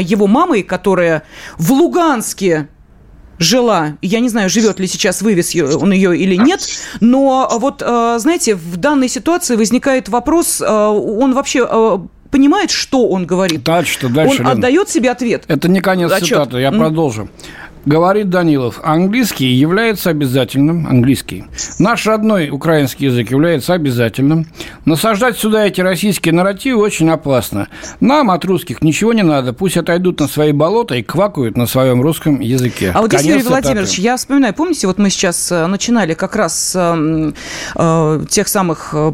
его 0.01 0.27
мамой, 0.27 0.63
которая 0.63 1.23
в 1.57 1.71
Луганске 1.71 2.67
жила, 3.39 3.97
я 4.01 4.19
не 4.19 4.29
знаю, 4.29 4.49
живет 4.49 4.79
ли 4.79 4.87
сейчас, 4.87 5.21
вывез 5.21 5.55
он 5.55 5.91
ее 5.91 6.15
или 6.15 6.35
нет, 6.35 6.61
но 7.01 7.49
вот, 7.59 7.79
знаете, 7.79 8.55
в 8.55 8.77
данной 8.77 9.09
ситуации 9.09 9.55
возникает 9.55 10.07
вопрос, 10.07 10.61
он 10.61 11.33
вообще 11.33 11.67
понимает, 12.33 12.71
что 12.71 13.07
он 13.07 13.25
говорит? 13.25 13.63
Дальше, 13.63 14.07
дальше. 14.09 14.41
Он 14.41 14.47
отдает 14.47 14.89
себе 14.89 15.11
ответ. 15.11 15.43
Это 15.47 15.67
не 15.69 15.81
конец 15.81 16.11
Отчет. 16.11 16.29
цитаты, 16.29 16.57
я 16.59 16.71
продолжу. 16.71 17.29
Говорит 17.85 18.29
Данилов, 18.29 18.79
английский 18.81 19.47
является 19.47 20.09
обязательным, 20.09 20.87
английский. 20.87 21.43
Наш 21.79 22.07
родной 22.07 22.49
украинский 22.49 23.07
язык 23.07 23.29
является 23.29 23.73
обязательным. 23.73 24.47
Насаждать 24.85 25.37
сюда 25.37 25.67
эти 25.67 25.81
российские 25.81 26.33
нарративы 26.33 26.81
очень 26.81 27.09
опасно. 27.09 27.67
Нам 27.99 28.31
от 28.31 28.45
русских 28.45 28.81
ничего 28.81 29.11
не 29.11 29.23
надо, 29.23 29.51
пусть 29.51 29.75
отойдут 29.75 30.21
на 30.21 30.29
свои 30.29 30.53
болота 30.53 30.95
и 30.95 31.03
квакают 31.03 31.57
на 31.57 31.65
своем 31.65 32.01
русском 32.01 32.39
языке. 32.39 32.93
А 32.95 33.01
вот 33.01 33.11
здесь, 33.11 33.25
Юрий 33.25 33.43
Владимирович, 33.43 33.99
я 33.99 34.15
вспоминаю, 34.15 34.53
помните, 34.53 34.87
вот 34.87 34.97
мы 34.97 35.09
сейчас 35.09 35.51
э, 35.51 35.67
начинали 35.67 36.13
как 36.13 36.37
раз 36.37 36.71
э, 36.75 37.33
э, 37.75 38.25
тех 38.29 38.47
самых 38.47 38.91
э, 38.93 39.11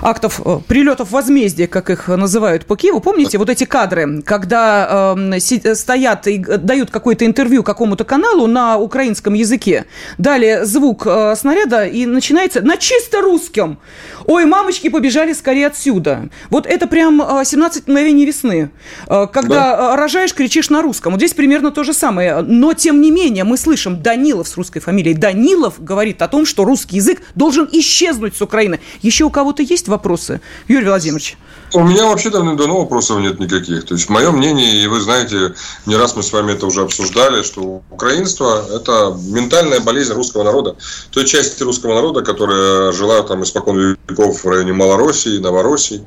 актов 0.00 0.40
э, 0.42 0.60
прилетов 0.66 1.10
возмездия, 1.10 1.66
как 1.66 1.90
их 1.90 2.08
называют 2.08 2.64
по 2.64 2.76
Киеву. 2.76 3.00
Помните 3.00 3.36
вот 3.36 3.50
эти 3.50 3.64
кадры, 3.64 4.22
когда 4.22 5.14
э, 5.18 5.74
стоят 5.74 6.26
и 6.28 6.38
дают 6.38 6.90
какое-то 6.90 7.26
интервью 7.26 7.62
какому-то 7.62 8.05
каналу 8.06 8.46
на 8.46 8.78
украинском 8.78 9.34
языке. 9.34 9.84
Далее 10.16 10.64
звук 10.64 11.06
э, 11.06 11.34
снаряда 11.36 11.84
и 11.84 12.06
начинается 12.06 12.62
на 12.62 12.76
чисто 12.76 13.20
русском. 13.20 13.78
Ой, 14.26 14.44
мамочки 14.44 14.88
побежали 14.88 15.32
скорее 15.32 15.68
отсюда. 15.68 16.30
Вот 16.50 16.66
это 16.66 16.86
прям 16.86 17.22
17 17.44 17.78
э, 17.86 17.90
мгновений 17.90 18.24
весны. 18.26 18.70
Э, 19.08 19.26
когда 19.32 19.76
да. 19.76 19.92
Э, 19.92 19.96
рожаешь, 19.96 20.34
кричишь 20.34 20.70
на 20.70 20.82
русском. 20.82 21.12
Вот 21.12 21.20
здесь 21.20 21.34
примерно 21.34 21.70
то 21.70 21.84
же 21.84 21.92
самое. 21.92 22.40
Но, 22.40 22.72
тем 22.72 23.00
не 23.00 23.10
менее, 23.10 23.44
мы 23.44 23.56
слышим 23.56 24.02
Данилов 24.02 24.48
с 24.48 24.56
русской 24.56 24.80
фамилией. 24.80 25.14
Данилов 25.14 25.82
говорит 25.82 26.22
о 26.22 26.28
том, 26.28 26.46
что 26.46 26.64
русский 26.64 26.96
язык 26.96 27.22
должен 27.34 27.68
исчезнуть 27.70 28.36
с 28.36 28.42
Украины. 28.42 28.80
Еще 29.02 29.24
у 29.24 29.30
кого-то 29.30 29.62
есть 29.62 29.88
вопросы, 29.88 30.40
Юрий 30.68 30.86
Владимирович? 30.86 31.36
У 31.76 31.82
меня 31.82 32.06
вообще 32.06 32.30
давно 32.30 32.78
вопросов 32.78 33.20
нет 33.20 33.38
никаких. 33.38 33.84
То 33.84 33.94
есть, 33.96 34.08
мое 34.08 34.30
мнение, 34.30 34.82
и 34.82 34.86
вы 34.86 34.98
знаете, 34.98 35.52
не 35.84 35.94
раз 35.94 36.16
мы 36.16 36.22
с 36.22 36.32
вами 36.32 36.52
это 36.52 36.64
уже 36.64 36.80
обсуждали, 36.80 37.42
что 37.42 37.82
украинство– 37.90 38.66
это 38.74 39.14
ментальная 39.28 39.80
болезнь 39.80 40.14
русского 40.14 40.42
народа. 40.42 40.76
Той 41.10 41.26
части 41.26 41.62
русского 41.62 41.94
народа, 41.94 42.22
которая 42.22 42.92
жила 42.92 43.20
там 43.24 43.42
испокон 43.42 43.98
веков 44.08 44.42
в 44.42 44.48
районе 44.48 44.72
Малороссии, 44.72 45.36
Новороссии. 45.36 46.02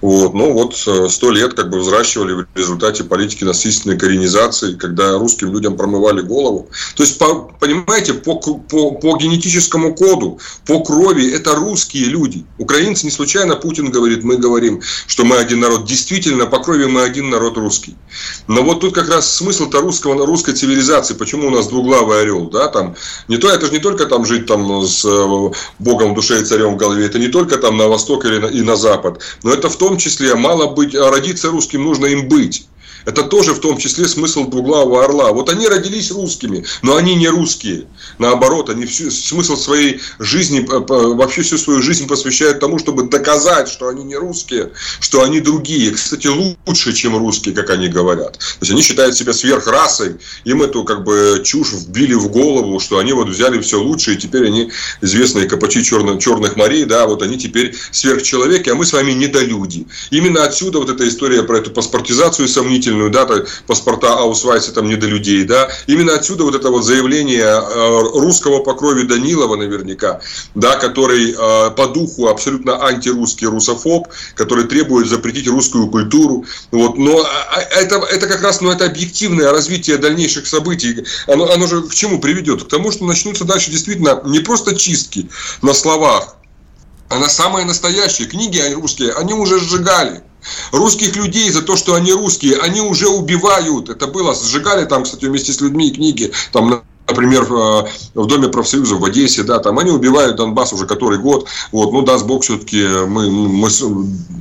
Вот. 0.00 0.34
Ну, 0.34 0.54
вот 0.54 0.74
э, 0.88 1.08
сто 1.08 1.30
лет 1.30 1.54
как 1.54 1.70
бы 1.70 1.78
взращивали 1.78 2.32
в 2.32 2.46
результате 2.56 3.04
политики 3.04 3.44
насильственной 3.44 3.96
коренизации, 3.96 4.74
когда 4.74 5.18
русским 5.18 5.52
людям 5.52 5.76
промывали 5.76 6.22
голову. 6.22 6.68
То 6.96 7.04
есть, 7.04 7.16
по, 7.18 7.48
понимаете, 7.60 8.14
по, 8.14 8.34
по, 8.40 8.90
по 8.90 9.16
генетическому 9.18 9.94
коду, 9.94 10.40
по 10.66 10.82
крови– 10.82 11.32
это 11.32 11.54
русские 11.54 12.06
люди. 12.06 12.44
Украинцы 12.58 13.06
не 13.06 13.12
случайно 13.12 13.54
Путин 13.54 13.92
говорит, 13.92 14.24
мы 14.24 14.36
говорим, 14.36 14.82
что 15.12 15.26
мы 15.26 15.36
один 15.36 15.60
народ. 15.60 15.84
Действительно, 15.84 16.46
по 16.46 16.58
крови 16.58 16.86
мы 16.86 17.02
один 17.02 17.28
народ 17.28 17.58
русский. 17.58 17.96
Но 18.46 18.62
вот 18.62 18.80
тут 18.80 18.94
как 18.94 19.10
раз 19.10 19.30
смысл-то 19.30 19.82
русского, 19.82 20.24
русской 20.24 20.54
цивилизации. 20.54 21.12
Почему 21.12 21.48
у 21.48 21.50
нас 21.50 21.68
двуглавый 21.68 22.22
орел? 22.22 22.48
Да, 22.48 22.68
там, 22.68 22.96
не 23.28 23.36
то, 23.36 23.50
это 23.50 23.66
же 23.66 23.72
не 23.72 23.78
только 23.78 24.06
там 24.06 24.24
жить 24.24 24.46
там 24.46 24.82
с 24.82 25.04
э, 25.04 25.50
Богом 25.78 26.12
в 26.12 26.14
душе 26.14 26.40
и 26.40 26.44
царем 26.46 26.74
в 26.74 26.76
голове. 26.78 27.04
Это 27.04 27.18
не 27.18 27.28
только 27.28 27.58
там 27.58 27.76
на 27.76 27.88
восток 27.88 28.24
или 28.24 28.38
на, 28.38 28.46
и 28.46 28.62
на 28.62 28.74
запад. 28.74 29.20
Но 29.42 29.52
это 29.52 29.68
в 29.68 29.76
том 29.76 29.98
числе 29.98 30.34
мало 30.34 30.68
быть, 30.68 30.94
а 30.94 31.10
родиться 31.10 31.50
русским 31.50 31.84
нужно 31.84 32.06
им 32.06 32.26
быть. 32.26 32.66
Это 33.04 33.24
тоже 33.24 33.52
в 33.52 33.60
том 33.60 33.78
числе 33.78 34.06
смысл 34.06 34.46
двуглавого 34.46 35.04
орла. 35.04 35.32
Вот 35.32 35.50
они 35.50 35.68
родились 35.68 36.10
русскими, 36.10 36.64
но 36.82 36.96
они 36.96 37.14
не 37.14 37.28
русские. 37.28 37.86
Наоборот, 38.18 38.70
они 38.70 38.86
всю, 38.86 39.10
смысл 39.10 39.56
своей 39.56 40.00
жизни, 40.18 40.64
вообще 40.68 41.42
всю 41.42 41.58
свою 41.58 41.82
жизнь 41.82 42.06
посвящают 42.06 42.60
тому, 42.60 42.78
чтобы 42.78 43.04
доказать, 43.04 43.68
что 43.68 43.88
они 43.88 44.04
не 44.04 44.16
русские, 44.16 44.70
что 45.00 45.22
они 45.22 45.40
другие. 45.40 45.90
Кстати, 45.92 46.28
лучше, 46.28 46.92
чем 46.92 47.16
русские, 47.16 47.54
как 47.54 47.70
они 47.70 47.88
говорят. 47.88 48.38
То 48.38 48.58
есть 48.60 48.72
они 48.72 48.82
считают 48.82 49.16
себя 49.16 49.32
сверхрасой, 49.32 50.16
им 50.44 50.62
эту 50.62 50.84
как 50.84 51.04
бы 51.04 51.42
чушь 51.44 51.72
вбили 51.72 52.14
в 52.14 52.28
голову, 52.28 52.78
что 52.80 52.98
они 52.98 53.12
вот 53.12 53.28
взяли 53.28 53.60
все 53.60 53.80
лучше, 53.80 54.14
и 54.14 54.16
теперь 54.16 54.46
они 54.46 54.70
известные 55.00 55.48
копачи 55.48 55.82
черных, 55.82 56.22
черных 56.22 56.56
морей, 56.56 56.84
да, 56.84 57.06
вот 57.06 57.22
они 57.22 57.38
теперь 57.38 57.74
сверхчеловеки, 57.90 58.70
а 58.70 58.74
мы 58.74 58.84
с 58.84 58.92
вами 58.92 59.12
недолюди. 59.12 59.86
Именно 60.10 60.44
отсюда 60.44 60.78
вот 60.78 60.90
эта 60.90 61.08
история 61.08 61.42
про 61.42 61.58
эту 61.58 61.70
паспортизацию 61.70 62.48
сомнительную 62.48 62.91
удивительную, 62.92 63.10
да, 63.10 63.26
паспорта 63.66 64.14
Аусвайса 64.14 64.72
там 64.72 64.88
не 64.88 64.96
до 64.96 65.06
людей, 65.06 65.44
да. 65.44 65.68
Именно 65.86 66.14
отсюда 66.14 66.44
вот 66.44 66.54
это 66.54 66.70
вот 66.70 66.84
заявление 66.84 67.44
э, 67.44 68.00
русского 68.14 68.62
по 68.62 68.74
крови 68.74 69.02
Данилова 69.02 69.56
наверняка, 69.56 70.20
да, 70.54 70.76
который 70.76 71.32
э, 71.32 71.70
по 71.70 71.88
духу 71.88 72.28
абсолютно 72.28 72.84
антирусский 72.84 73.46
русофоб, 73.46 74.08
который 74.34 74.64
требует 74.64 75.08
запретить 75.08 75.48
русскую 75.48 75.88
культуру. 75.88 76.44
Вот. 76.70 76.98
Но 76.98 77.20
а, 77.20 77.26
а, 77.56 77.60
это, 77.60 77.96
это 77.96 78.26
как 78.26 78.42
раз 78.42 78.60
ну, 78.60 78.70
это 78.70 78.86
объективное 78.86 79.50
развитие 79.50 79.96
дальнейших 79.96 80.46
событий. 80.46 81.04
Оно, 81.26 81.50
оно 81.50 81.66
же 81.66 81.82
к 81.82 81.94
чему 81.94 82.20
приведет? 82.20 82.64
К 82.64 82.68
тому, 82.68 82.92
что 82.92 83.04
начнутся 83.04 83.44
дальше 83.44 83.70
действительно 83.70 84.22
не 84.24 84.40
просто 84.40 84.76
чистки 84.76 85.28
на 85.62 85.74
словах, 85.74 86.36
она 87.08 87.28
самая 87.28 87.64
настоящая. 87.64 88.24
Книги 88.24 88.58
русские, 88.72 89.12
они 89.12 89.34
уже 89.34 89.58
сжигали. 89.58 90.22
Русских 90.72 91.16
людей 91.16 91.50
за 91.50 91.62
то, 91.62 91.76
что 91.76 91.94
они 91.94 92.12
русские, 92.12 92.58
они 92.58 92.80
уже 92.80 93.08
убивают. 93.08 93.88
Это 93.88 94.06
было, 94.06 94.34
сжигали 94.34 94.84
там, 94.84 95.04
кстати, 95.04 95.24
вместе 95.24 95.52
с 95.52 95.60
людьми 95.60 95.90
книги, 95.90 96.32
там 96.52 96.82
например, 97.12 97.42
э, 97.44 97.84
в 98.14 98.26
Доме 98.26 98.48
профсоюзов 98.48 99.00
в 99.00 99.04
Одессе, 99.04 99.42
да, 99.42 99.58
там 99.58 99.78
они 99.78 99.90
убивают 99.90 100.36
Донбасс 100.36 100.72
уже 100.72 100.86
который 100.86 101.18
год, 101.18 101.46
вот, 101.70 101.92
ну, 101.92 102.02
даст 102.02 102.26
Бог, 102.26 102.42
все-таки 102.42 102.82
мы, 103.06 103.30
мы 103.30 103.68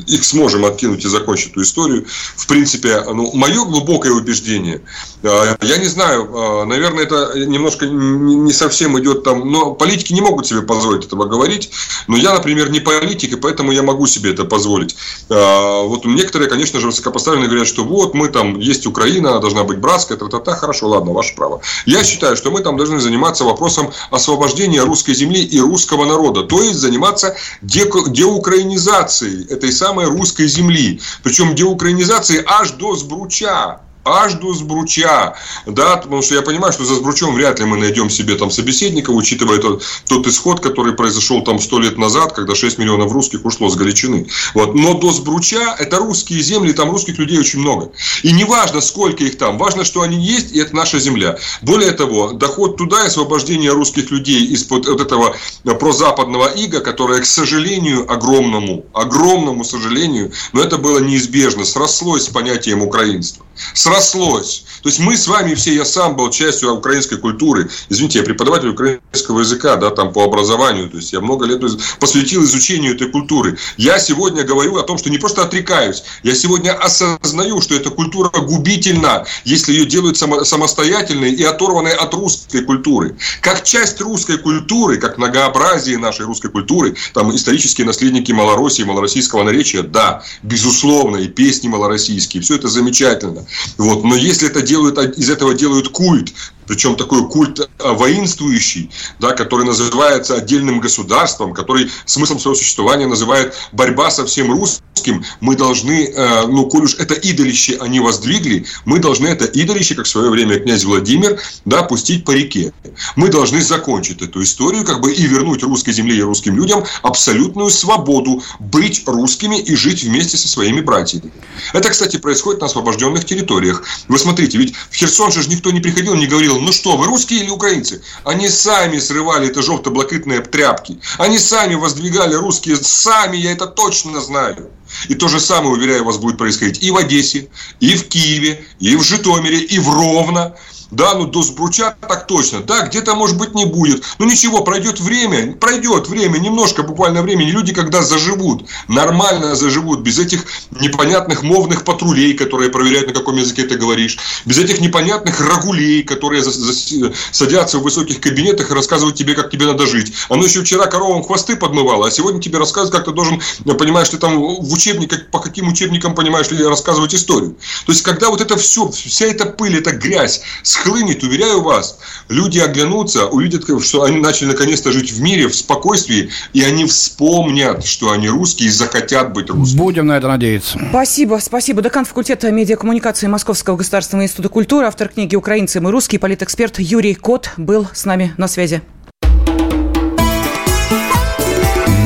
их 0.08 0.26
сможем 0.26 0.66
откинуть 0.66 1.06
и 1.06 1.08
закончить 1.08 1.52
эту 1.52 1.62
историю. 1.62 2.06
В 2.36 2.48
принципе, 2.48 3.04
ну, 3.14 3.32
мое 3.34 3.64
глубокое 3.66 4.14
убеждение, 4.14 4.82
э, 5.24 5.56
я 5.62 5.78
не 5.78 5.86
знаю, 5.86 6.30
э, 6.34 6.66
наверное, 6.66 7.04
это 7.04 7.34
немножко 7.36 7.86
не 7.86 8.54
совсем 8.54 9.00
идет 9.00 9.24
там, 9.24 9.52
но 9.52 9.74
политики 9.74 10.14
не 10.14 10.22
могут 10.22 10.48
себе 10.48 10.62
позволить 10.62 11.06
этого 11.06 11.26
говорить, 11.26 11.72
но 12.08 12.18
я, 12.18 12.34
например, 12.34 12.72
не 12.72 12.80
политик, 12.80 13.34
и 13.34 13.36
поэтому 13.36 13.72
я 13.72 13.84
могу 13.84 14.08
себе 14.08 14.32
это 14.32 14.46
позволить. 14.46 14.96
Вот 15.30 16.06
некоторые, 16.06 16.50
конечно 16.50 16.80
же, 16.80 16.88
высокопоставленные 16.88 17.48
говорят, 17.48 17.68
что 17.68 17.84
вот 17.84 18.14
мы 18.14 18.30
там, 18.30 18.60
есть 18.60 18.86
Украина, 18.86 19.32
она 19.32 19.40
должна 19.40 19.64
быть 19.64 19.78
братская, 19.78 20.18
та-та-та, 20.18 20.56
хорошо, 20.56 20.90
ладно, 20.90 21.14
ваше 21.14 21.36
право. 21.36 21.62
Я 21.86 22.04
считаю, 22.04 22.38
что 22.38 22.52
мы 22.52 22.61
там 22.62 22.78
должны 22.78 23.00
заниматься 23.00 23.44
вопросом 23.44 23.92
освобождения 24.10 24.82
русской 24.82 25.14
земли 25.14 25.44
и 25.44 25.60
русского 25.60 26.06
народа, 26.06 26.44
то 26.44 26.62
есть 26.62 26.80
заниматься 26.80 27.36
деукраинизацией 27.62 29.46
этой 29.48 29.72
самой 29.72 30.06
русской 30.06 30.48
земли. 30.48 31.02
Причем 31.24 31.56
деукраинизацией 31.56 32.44
аж 32.46 32.72
до 32.72 32.96
сбруча 32.96 33.82
аж 34.04 34.34
до 34.34 34.54
Сбруча, 34.54 35.36
да, 35.66 35.98
потому 35.98 36.22
что 36.22 36.36
я 36.36 36.42
понимаю, 36.42 36.74
что 36.74 36.86
за 36.86 36.96
Сбручом 36.96 37.36
вряд 37.36 37.60
ли 37.60 37.66
мы 37.66 37.78
найдем 37.78 38.10
себе 38.10 38.36
там 38.36 38.50
собеседника, 38.52 39.12
учитывая 39.12 39.60
тот, 39.60 39.84
тот 40.08 40.28
исход, 40.28 40.60
который 40.60 40.94
произошел 40.94 41.44
там 41.44 41.60
сто 41.60 41.80
лет 41.80 41.98
назад, 41.98 42.34
когда 42.34 42.56
6 42.56 42.78
миллионов 42.78 43.12
русских 43.12 43.46
ушло 43.46 43.70
с 43.70 43.76
Галичины. 43.76 44.28
Вот. 44.54 44.76
Но 44.76 44.94
до 44.96 45.12
Сбруча 45.12 45.76
это 45.80 45.98
русские 45.98 46.42
земли, 46.42 46.74
там 46.74 46.90
русских 46.92 47.18
людей 47.18 47.40
очень 47.40 47.60
много. 47.60 47.92
И 48.24 48.32
не 48.32 48.44
важно, 48.44 48.82
сколько 48.82 49.24
их 49.24 49.38
там, 49.38 49.58
важно, 49.58 49.84
что 49.84 50.02
они 50.02 50.24
есть, 50.24 50.52
и 50.52 50.60
это 50.60 50.76
наша 50.76 51.00
земля. 51.00 51.38
Более 51.62 51.92
того, 51.92 52.32
доход 52.32 52.78
туда 52.78 53.04
и 53.04 53.08
освобождение 53.08 53.72
русских 53.72 54.12
людей 54.12 54.46
из-под 54.48 54.88
вот 54.88 55.02
этого 55.02 55.36
прозападного 55.64 56.48
ига, 56.48 56.80
которое, 56.80 57.22
к 57.22 57.26
сожалению, 57.26 58.12
огромному, 58.12 58.86
огромному 58.94 59.64
сожалению, 59.64 60.32
но 60.54 60.62
это 60.62 60.78
было 60.78 61.00
неизбежно, 61.00 61.66
срослось 61.66 62.26
с 62.26 62.30
понятием 62.30 62.82
украинства. 62.82 63.46
С 63.74 63.86
срослось. 63.92 64.64
То 64.84 64.90
есть 64.90 65.00
мы 65.00 65.16
с 65.16 65.28
вами 65.28 65.54
все, 65.54 65.76
я 65.76 65.86
сам 65.86 66.16
был 66.16 66.30
частью 66.32 66.74
украинской 66.74 67.18
культуры. 67.18 67.70
Извините, 67.90 68.20
я 68.20 68.26
преподаватель 68.26 68.70
украинского 68.70 69.42
языка, 69.42 69.76
да, 69.76 69.90
там 69.90 70.12
по 70.12 70.24
образованию. 70.24 70.90
То 70.90 70.98
есть 70.98 71.14
я 71.14 71.22
много 71.22 71.46
лет 71.46 71.62
посвятил 72.00 72.44
изучению 72.44 72.96
этой 72.96 73.10
культуры. 73.10 73.58
Я 73.78 74.00
сегодня 74.00 74.44
говорю 74.44 74.78
о 74.78 74.84
том, 74.84 74.98
что 74.98 75.10
не 75.10 75.18
просто 75.18 75.44
отрекаюсь, 75.44 76.04
я 76.24 76.36
сегодня 76.36 76.74
осознаю, 76.74 77.62
что 77.62 77.76
эта 77.76 77.90
культура 77.90 78.30
губительна, 78.30 79.26
если 79.46 79.74
ее 79.74 79.86
делают 79.86 80.18
само, 80.18 80.44
самостоятельной 80.44 81.32
и 81.32 81.44
оторванной 81.44 81.94
от 81.94 82.14
русской 82.14 82.62
культуры. 82.62 83.16
Как 83.42 83.64
часть 83.64 84.02
русской 84.02 84.38
культуры, 84.38 84.98
как 84.98 85.18
многообразие 85.18 85.98
нашей 85.98 86.26
русской 86.26 86.50
культуры, 86.50 86.96
там 87.14 87.36
исторические 87.36 87.86
наследники 87.86 88.32
Малороссии, 88.32 88.84
малороссийского 88.84 89.44
наречия, 89.44 89.84
да, 89.84 90.24
безусловно, 90.42 91.18
и 91.18 91.28
песни 91.28 91.68
малороссийские, 91.68 92.42
все 92.42 92.56
это 92.56 92.68
замечательно. 92.68 93.46
Вот. 93.82 94.04
Но 94.04 94.16
если 94.16 94.48
это 94.48 94.62
делают, 94.62 94.98
из 95.18 95.30
этого 95.30 95.56
делают 95.56 95.90
культ, 95.90 96.34
причем 96.72 96.96
такой 96.96 97.28
культ 97.28 97.70
а, 97.80 97.92
воинствующий, 97.92 98.90
да, 99.20 99.34
который 99.34 99.66
называется 99.66 100.36
отдельным 100.36 100.80
государством, 100.80 101.54
который 101.54 101.92
смыслом 102.06 102.40
своего 102.40 102.56
существования 102.56 103.08
называет 103.08 103.54
борьба 103.74 104.10
со 104.10 104.26
всем 104.26 104.50
русским, 104.54 105.26
мы 105.42 105.58
должны, 105.58 106.06
э, 106.06 106.48
ну, 106.48 106.68
коль 106.68 106.84
уж 106.84 106.96
это 106.96 107.14
идолище 107.14 107.78
они 107.82 108.00
воздвигли, 108.00 108.66
мы 108.86 109.00
должны 109.00 109.28
это 109.28 109.46
идолище, 109.46 109.96
как 109.96 110.06
в 110.06 110.10
свое 110.10 110.30
время 110.30 110.60
князь 110.60 110.86
Владимир, 110.86 111.42
да, 111.66 111.84
пустить 111.84 112.24
по 112.24 112.32
реке. 112.32 112.72
Мы 113.18 113.28
должны 113.28 113.62
закончить 113.62 114.22
эту 114.22 114.42
историю, 114.42 114.86
как 114.86 115.02
бы 115.02 115.12
и 115.12 115.26
вернуть 115.26 115.64
русской 115.64 115.92
земле 115.92 116.16
и 116.16 116.22
русским 116.22 116.56
людям 116.56 116.86
абсолютную 117.02 117.70
свободу 117.70 118.44
быть 118.60 119.04
русскими 119.06 119.60
и 119.60 119.76
жить 119.76 120.04
вместе 120.04 120.38
со 120.38 120.48
своими 120.48 120.80
братьями. 120.80 121.32
Это, 121.74 121.90
кстати, 121.90 122.18
происходит 122.18 122.62
на 122.62 122.68
освобожденных 122.68 123.26
территориях. 123.26 123.84
Вы 124.08 124.20
смотрите, 124.20 124.58
ведь 124.58 124.74
в 124.90 124.96
Херсон 124.96 125.32
же 125.32 125.50
никто 125.50 125.72
не 125.72 125.82
приходил, 125.82 126.16
не 126.16 126.28
говорил, 126.28 126.61
ну 126.62 126.72
что, 126.72 126.98
вы 126.98 127.08
русские 127.08 127.42
или 127.42 127.50
украинцы? 127.50 128.02
Они 128.24 128.50
сами 128.50 129.00
срывали 129.00 129.50
это 129.50 129.62
желто-блакитные 129.62 130.42
тряпки. 130.42 131.00
Они 131.18 131.38
сами 131.38 131.76
воздвигали 131.76 132.36
русские, 132.36 132.76
сами, 132.76 133.38
я 133.38 133.52
это 133.52 133.68
точно 133.68 134.22
знаю. 134.22 134.70
И 135.08 135.16
то 135.16 135.28
же 135.28 135.40
самое, 135.40 135.74
уверяю 135.74 136.04
вас, 136.04 136.18
будет 136.18 136.38
происходить 136.38 136.84
и 136.84 136.92
в 136.92 136.98
Одессе, 136.98 137.50
и 137.80 137.96
в 137.96 138.08
Киеве, 138.08 138.64
и 138.80 138.96
в 138.96 139.04
Житомире, 139.04 139.60
и 139.60 139.80
в 139.80 139.90
Ровно. 139.90 140.54
Да, 140.92 141.14
ну 141.14 141.26
до 141.26 141.42
Сбруча 141.42 141.96
так 142.02 142.28
точно. 142.28 142.60
Да, 142.60 142.82
где-то, 142.86 143.16
может 143.16 143.38
быть, 143.38 143.56
не 143.56 143.66
будет. 143.66 144.04
Ну 144.20 144.26
ничего, 144.26 144.62
пройдет 144.62 145.00
время, 145.00 145.54
пройдет 145.54 146.10
время, 146.10 146.38
немножко 146.38 146.84
буквально 146.84 147.22
времени. 147.22 147.50
Люди, 147.50 147.74
когда 147.74 148.04
заживут, 148.04 148.66
нормально 148.90 149.56
заживут, 149.56 150.02
без 150.02 150.20
этих 150.20 150.44
непонятных 150.72 151.44
мовных 151.44 151.86
патрулей, 151.86 152.34
которые 152.34 152.70
проверяют, 152.70 153.08
на 153.08 153.14
каком 153.14 153.38
языке 153.38 153.64
ты 153.64 153.78
говоришь, 153.78 154.18
без 154.44 154.58
этих 154.60 154.82
непонятных 154.82 155.40
рагулей, 155.40 156.04
которые 156.04 156.44
садятся 156.44 157.78
в 157.80 157.84
высоких 157.84 158.20
кабинетах 158.20 158.70
и 158.70 158.74
рассказывают 158.74 159.16
тебе, 159.16 159.34
как 159.34 159.50
тебе 159.50 159.68
надо 159.68 159.88
жить. 159.88 160.12
Оно 160.28 160.44
еще 160.44 160.62
вчера 160.62 160.88
коровам 160.88 161.24
хвосты 161.24 161.56
подмывало, 161.56 162.08
а 162.08 162.12
сегодня 162.12 162.42
тебе 162.42 162.58
рассказывают, 162.58 162.94
как 162.94 163.06
ты 163.06 163.12
должен, 163.12 163.42
понимаешь, 163.80 164.10
ты 164.10 164.18
там 164.18 164.38
в 164.38 164.74
учебниках, 164.82 165.28
по 165.28 165.40
каким 165.40 165.68
учебникам, 165.68 166.16
понимаешь 166.16 166.50
ли, 166.50 166.64
рассказывать 166.64 167.14
историю. 167.14 167.56
То 167.86 167.92
есть, 167.92 168.02
когда 168.02 168.30
вот 168.30 168.42
это 168.42 168.58
все, 168.58 168.90
вся 168.90 169.26
эта 169.26 169.46
пыль, 169.46 169.78
эта 169.78 169.92
грязь 169.92 170.42
схлынет, 170.64 171.24
уверяю 171.24 171.62
вас, 171.62 172.00
люди 172.30 172.60
оглянутся, 172.60 173.28
увидят, 173.28 173.66
что 173.84 174.04
они 174.04 174.18
начали 174.18 174.48
наконец-то 174.48 174.92
жить 174.92 175.12
в 175.12 175.22
мире, 175.22 175.48
в 175.48 175.56
спокойствии, 175.56 176.30
и 176.54 176.64
они 176.64 176.86
вспомнят, 176.86 177.86
что 177.86 178.12
они 178.12 178.30
русские 178.30 178.70
и 178.70 178.72
захотят 178.72 179.34
быть 179.34 179.50
русскими. 179.50 179.78
Будем 179.78 180.08
на 180.08 180.18
это 180.18 180.28
надеяться. 180.28 180.80
Спасибо, 180.90 181.40
спасибо. 181.42 181.82
Декан 181.82 182.06
факультета 182.06 182.52
медиакоммуникации 182.52 183.28
Московского 183.28 183.78
государственного 183.78 184.26
института 184.26 184.50
культуры, 184.50 184.88
автор 184.88 185.10
книги 185.10 185.36
«Украинцы 185.36 185.80
мы 185.80 185.92
русские», 185.92 186.20
политэксперт 186.20 186.80
Юрий 186.80 187.14
Кот 187.14 187.52
был 187.58 187.88
с 187.94 188.06
нами 188.06 188.34
на 188.38 188.48
связи. 188.48 188.82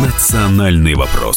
Национальный 0.04 0.96
вопрос. 0.96 1.36